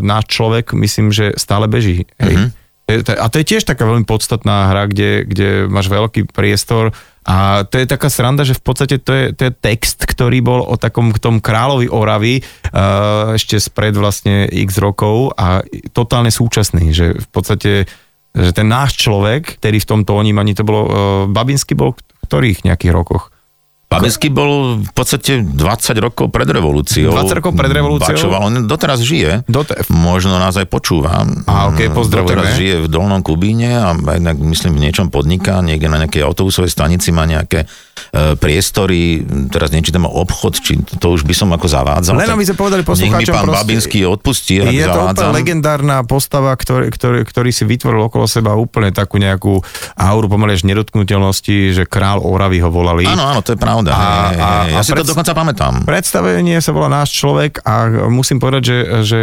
[0.03, 2.05] náš človek, myslím, že stále beží.
[2.19, 2.35] Hej?
[2.35, 2.66] Mm-hmm.
[2.87, 6.95] A to je tiež taká veľmi podstatná hra, kde, kde máš veľký priestor
[7.27, 10.63] a to je taká sranda, že v podstate to je, to je text, ktorý bol
[10.63, 15.59] o takom tom kráľovi Oravy uh, ešte spred vlastne x rokov a
[15.91, 17.71] totálne súčasný, že v podstate
[18.37, 20.91] že ten náš človek, ktorý v tomto onímaní, to bolo, uh,
[21.27, 23.35] Babinsky bol v ktorých nejakých rokoch?
[23.87, 25.55] Babinský bol v podstate 20
[26.03, 27.07] rokov pred revolúciou.
[27.07, 28.19] 20 rokov pred revolúciou?
[28.19, 29.47] Bačoval, on doteraz žije.
[29.47, 29.79] Dote...
[29.87, 31.23] Možno nás aj počúva.
[31.47, 32.43] A ok, pozdravujeme.
[32.43, 36.67] Doteraz žije v Dolnom Kubíne a jednak myslím v niečom podniká, niekde na nejakej autobusovej
[36.67, 37.63] stanici má nejaké
[38.39, 42.17] priestory, teraz nečítam obchod, či to už by som ako zavádzal.
[42.17, 43.19] Len aby sme povedali poslucháčom.
[43.19, 47.63] Nech mi pán proste, Babinský odpustí, Je to úplne legendárna postava, ktorý, ktorý, ktorý si
[47.67, 49.59] vytvoril okolo seba úplne takú nejakú
[49.97, 53.05] auru pomaly až nedotknutelnosti, že král Oravy ho volali.
[53.05, 53.91] Áno, áno, to je pravda.
[53.93, 55.83] A, a, ja a si pred, to dokonca pamätám.
[55.85, 59.21] Predstavenie sa volá Náš človek a musím povedať, že, že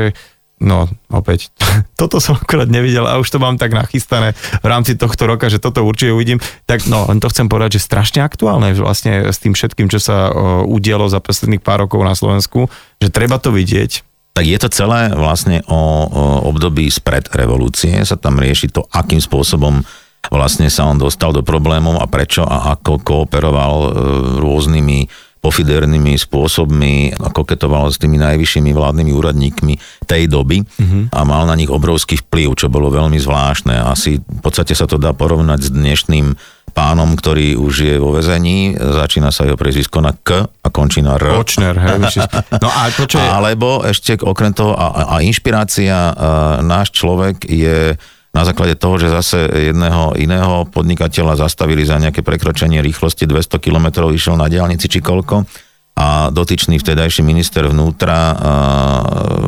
[0.63, 1.51] No, opäť,
[2.01, 5.59] toto som akorát nevidel a už to mám tak nachystané v rámci tohto roka, že
[5.59, 6.39] toto určite uvidím.
[6.71, 10.31] Tak no, len to chcem povedať, že strašne aktuálne vlastne s tým všetkým, čo sa
[10.65, 12.71] udialo za posledných pár rokov na Slovensku,
[13.03, 14.07] že treba to vidieť.
[14.35, 15.79] Tak je to celé vlastne o,
[16.11, 19.87] o období spred revolúcie, sa tam rieši to, akým spôsobom
[20.33, 23.91] vlastne sa on dostal do problémov a prečo a ako kooperoval e,
[24.41, 24.99] rôznymi
[25.45, 29.75] pofidernými spôsobmi koketoval s tými najvyššími vládnymi úradníkmi
[30.09, 31.13] tej doby mm-hmm.
[31.13, 33.77] a mal na nich obrovský vplyv, čo bolo veľmi zvláštne.
[33.77, 36.33] Asi v podstate sa to dá porovnať s dnešným
[36.73, 41.21] pánom, ktorý už je vo vezení, začína sa jeho prezvisko na K a končí na
[41.21, 41.39] R.
[41.39, 42.03] Kočner, hej,
[42.59, 43.21] no a je...
[43.21, 46.11] Alebo ešte okrem toho, a, a inšpirácia, a
[46.67, 47.95] náš človek je
[48.35, 54.11] na základe toho, že zase jedného iného podnikateľa zastavili za nejaké prekročenie rýchlosti 200 km,
[54.11, 55.47] išiel na diálnici či koľko
[55.95, 58.35] a dotyčný vtedajší minister vnútra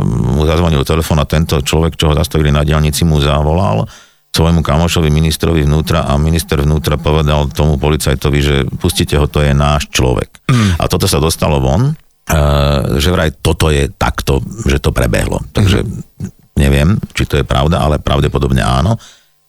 [0.06, 3.90] mu zazvonil telefón a tento človek, čo ho zastavili na diálnici, mu zavolal
[4.30, 9.50] svojmu kamošovi ministrovi vnútra a minister vnútra povedal tomu policajtovi, že pustite ho, to je
[9.56, 10.28] náš človek.
[10.46, 10.78] Mm.
[10.78, 11.96] A toto sa dostalo von,
[13.00, 15.42] že vraj toto je takto, že to prebehlo.
[15.50, 18.96] Takže mm neviem, či to je pravda, ale pravdepodobne áno,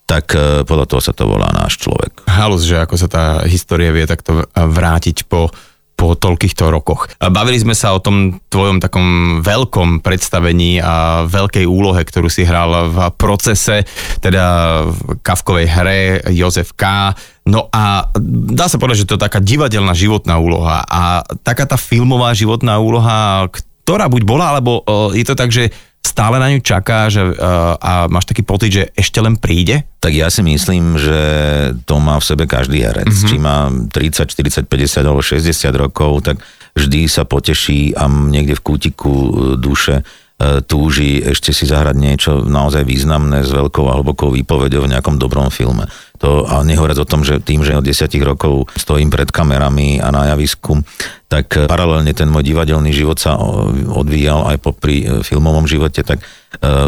[0.08, 2.28] tak e, podľa toho sa to volá náš človek.
[2.28, 5.52] Halus, že ako sa tá história vie takto vrátiť po
[5.98, 7.10] po toľkýchto rokoch.
[7.18, 12.94] Bavili sme sa o tom tvojom takom veľkom predstavení a veľkej úlohe, ktorú si hral
[12.94, 13.82] v procese,
[14.22, 14.46] teda
[14.86, 16.00] v Kavkovej hre
[16.38, 17.18] Jozef K.
[17.50, 18.14] No a
[18.54, 22.78] dá sa povedať, že to je taká divadelná životná úloha a taká tá filmová životná
[22.78, 25.74] úloha, ktorá buď bola, alebo e, je to tak, že
[26.08, 29.84] stále na ňu čaká že, uh, a máš taký pocit, že ešte len príde?
[30.00, 31.20] Tak ja si myslím, že
[31.84, 33.12] to má v sebe každý herec.
[33.12, 33.28] Mm-hmm.
[33.28, 36.40] Či má 30, 40, 50 alebo 60 rokov, tak
[36.80, 40.27] vždy sa poteší a niekde v kútiku e, duše E,
[40.70, 45.50] túži ešte si zahrať niečo naozaj významné s veľkou a hlbokou výpovedou v nejakom dobrom
[45.50, 45.90] filme.
[46.22, 50.14] To, a nehovoriac o tom, že tým, že od desiatich rokov stojím pred kamerami a
[50.14, 50.86] na javisku,
[51.26, 53.34] tak paralelne ten môj divadelný život sa
[53.90, 56.22] odvíjal aj popri e, filmovom živote, tak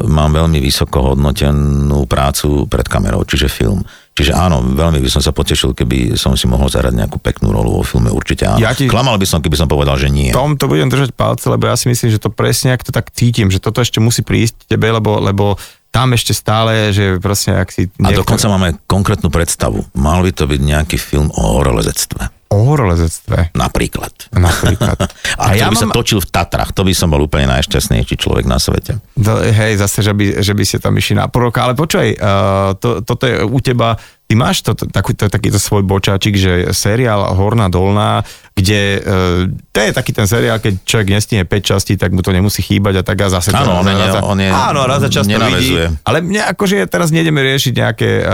[0.08, 3.84] mám veľmi vysoko hodnotenú prácu pred kamerou, čiže film.
[4.20, 7.72] Čiže áno, veľmi by som sa potešil, keby som si mohol zahrať nejakú peknú rolu
[7.72, 8.60] vo filme, určite áno.
[8.60, 10.30] Ja ti- Klamal by som, keby som povedal, že nie.
[10.30, 13.08] Tom to budem držať palce, lebo ja si myslím, že to presne, ak to tak
[13.10, 15.56] cítim, že toto ešte musí prísť tebe, lebo, lebo
[15.90, 17.88] tam ešte stále, že proste ak si...
[17.98, 19.88] A dokonca máme konkrétnu predstavu.
[19.94, 22.39] Mal by to byť nejaký film o horolezectve.
[22.50, 24.34] O horolezectve, Napríklad.
[24.34, 24.98] napríklad.
[25.40, 28.50] A, a ja by sa točil v Tatrach, to by som bol úplne najšťastnejší človek
[28.50, 28.98] na svete.
[29.22, 32.18] To, hej, zase, že by, že by ste tam išli na pol roka, ale počkaj,
[32.18, 33.96] uh, to, toto je u teba,
[34.30, 38.22] ty máš to, taký, to, takýto svoj bočáčik, že seriál Horná dolná,
[38.54, 42.30] kde, uh, to je taký ten seriál, keď človek nestíne 5 častí, tak mu to
[42.30, 45.26] nemusí chýbať a tak a zase Áno, on raz, on je- áno, raz za čas
[45.26, 48.30] to vidí, ale mne akože teraz nejdeme riešiť nejaké uh,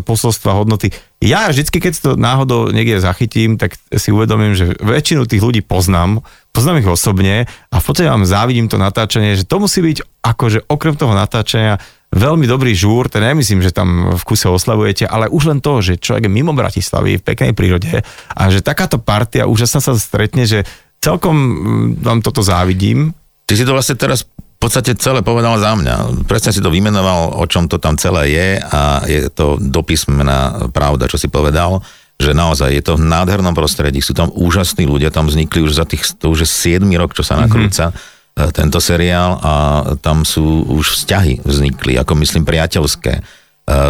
[0.00, 0.96] posolstva, hodnoty.
[1.20, 6.24] Ja vždycky, keď to náhodou niekde zachytím, tak si uvedomím, že väčšinu tých ľudí poznám,
[6.56, 10.64] poznám ich osobne a v podstate vám závidím to natáčanie, že to musí byť akože
[10.72, 11.76] okrem toho natáčania
[12.08, 16.00] veľmi dobrý žúr, to nemyslím, že tam v kuse oslavujete, ale už len to, že
[16.00, 18.00] človek je mimo Bratislavy v peknej prírode
[18.32, 20.64] a že takáto partia úžasná sa stretne, že
[21.04, 23.12] celkom mm, vám toto závidím.
[23.44, 26.26] Ty si to vlastne teraz v podstate celé povedal za mňa.
[26.26, 31.06] Presne si to vymenoval, o čom to tam celé je a je to dopísmená pravda,
[31.06, 31.84] čo si povedal
[32.18, 35.86] že naozaj je to v nádhernom prostredí, sú tam úžasní ľudia, tam vznikli už za
[35.86, 38.17] tých, to už je 7 rok, čo sa nakrúca mm-hmm.
[38.54, 39.54] Tento seriál a
[39.98, 43.12] tam sú už vzťahy vznikli, ako myslím priateľské.
[43.18, 43.22] E,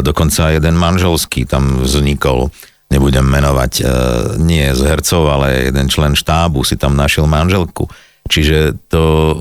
[0.00, 2.48] Dokonca jeden manželský tam vznikol,
[2.88, 3.82] nebudem menovať, e,
[4.40, 7.86] nie z hercov, ale jeden člen štábu si tam našiel manželku.
[8.28, 9.34] Čiže to e,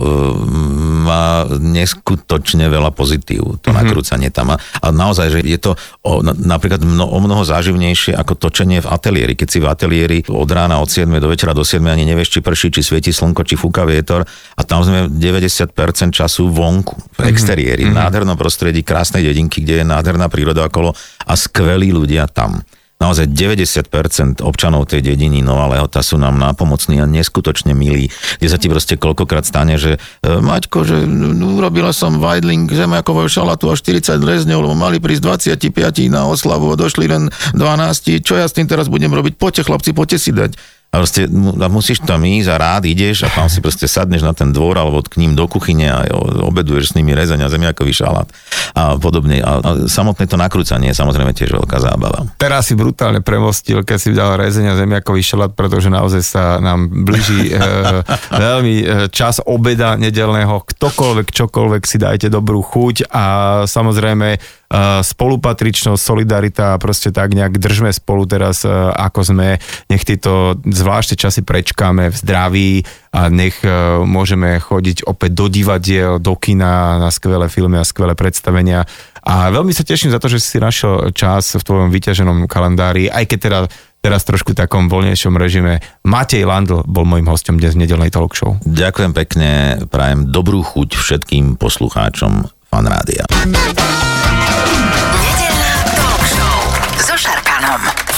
[1.04, 3.78] má neskutočne veľa pozitív, to mm-hmm.
[3.84, 4.56] nakrúcanie tam.
[4.56, 5.72] A, a naozaj, že je to
[6.08, 9.34] o, na, napríklad mno, o mnoho záživnejšie ako točenie v ateliéri.
[9.36, 12.40] Keď si v ateliéri od rána od 7 do večera do 7 ani nevieš, či
[12.40, 14.24] prší, či svieti slnko, či fúka vietor
[14.56, 15.76] a tam sme 90%
[16.16, 17.96] času vonku, v exteriéri, mm-hmm.
[17.96, 20.96] v nádhernom prostredí, krásnej dedinky, kde je nádherná príroda okolo
[21.28, 22.64] a skvelí ľudia tam
[22.98, 28.10] naozaj 90% občanov tej dediny Nová Lehota sú nám nápomocní a neskutočne milí,
[28.42, 31.06] kde sa ti proste koľkokrát stane, že e, Maťko, že
[31.38, 36.80] urobila som vajdling zemiakového šalatu a 40 rezňov, lebo mali prísť 25 na oslavu a
[36.80, 39.38] došli len 12, čo ja s tým teraz budem robiť?
[39.38, 40.58] Poďte chlapci, poďte si dať.
[40.88, 44.32] A proste a musíš tam ísť a rád ideš a tam si proste sadneš na
[44.32, 46.08] ten dvor alebo k ním do kuchyne a
[46.48, 48.28] obeduješ s nimi rezeň a zemiakový šalát
[48.72, 49.44] a podobne.
[49.44, 52.24] A, a samotné to nakrúcanie je samozrejme tiež veľká zábava.
[52.40, 57.52] Teraz si brutálne premostil, keď si dal rezenia zemiakový šalát, pretože naozaj sa nám blíži
[57.52, 57.60] e,
[58.48, 60.64] veľmi e, čas obeda nedelného.
[60.64, 63.26] Ktokoľvek, čokoľvek si dajte dobrú chuť a
[63.68, 64.40] samozrejme
[64.76, 69.64] spolupatričnosť, solidarita, proste tak nejak držme spolu teraz, e, ako sme.
[69.88, 72.72] Nech tieto zvláštne časy prečkáme v zdraví
[73.16, 73.72] a nech e,
[74.04, 78.84] môžeme chodiť opäť do divadiel, do kina na skvelé filmy a skvelé predstavenia.
[79.24, 83.24] A veľmi sa teším za to, že si našiel čas v tvojom vyťaženom kalendári, aj
[83.24, 83.60] keď teda
[84.04, 85.80] teraz trošku takom voľnejšom režime.
[86.04, 88.60] Matej Landl bol môjim hostom dnes v nedelnej talk show.
[88.68, 89.50] Ďakujem pekne,
[89.88, 93.28] prajem dobrú chuť všetkým poslucháčom Fanrádia.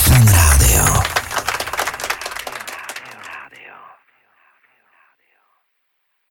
[0.09, 0.48] Sangra.